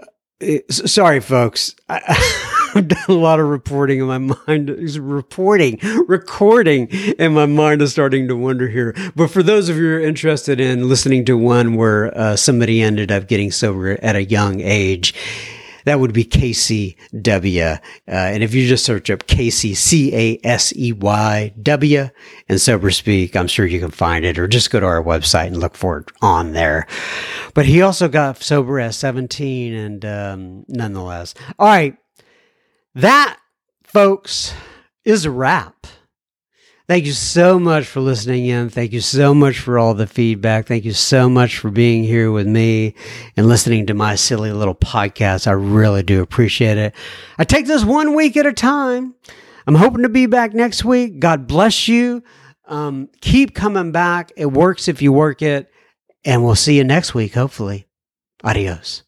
[0.71, 1.75] sorry, folks.
[1.89, 2.45] I,
[2.75, 6.89] have done a lot of reporting, in my mind is reporting, recording,
[7.19, 8.95] and my mind is starting to wonder here.
[9.17, 12.83] But for those of you who are interested in listening to one where uh, somebody
[12.83, 15.15] ended up getting sober at a young age,
[15.89, 17.79] that would be KCW.
[17.79, 22.11] Uh, and if you just search up Casey, C A S E Y W,
[22.49, 25.47] and Sober Speak, I'm sure you can find it, or just go to our website
[25.47, 26.87] and look for it on there.
[27.55, 31.35] But he also got sober at 17, and um, nonetheless.
[31.59, 31.97] All right.
[32.95, 33.39] That,
[33.85, 34.53] folks,
[35.05, 35.87] is a wrap.
[36.89, 38.71] Thank you so much for listening in.
[38.71, 40.67] Thank you so much for all the feedback.
[40.67, 42.95] Thank you so much for being here with me
[43.37, 45.47] and listening to my silly little podcast.
[45.47, 46.95] I really do appreciate it.
[47.37, 49.15] I take this one week at a time.
[49.67, 51.21] I'm hoping to be back next week.
[51.21, 52.23] God bless you.
[52.65, 54.33] Um, keep coming back.
[54.35, 55.71] It works if you work it.
[56.25, 57.87] And we'll see you next week, hopefully.
[58.43, 59.03] Adios.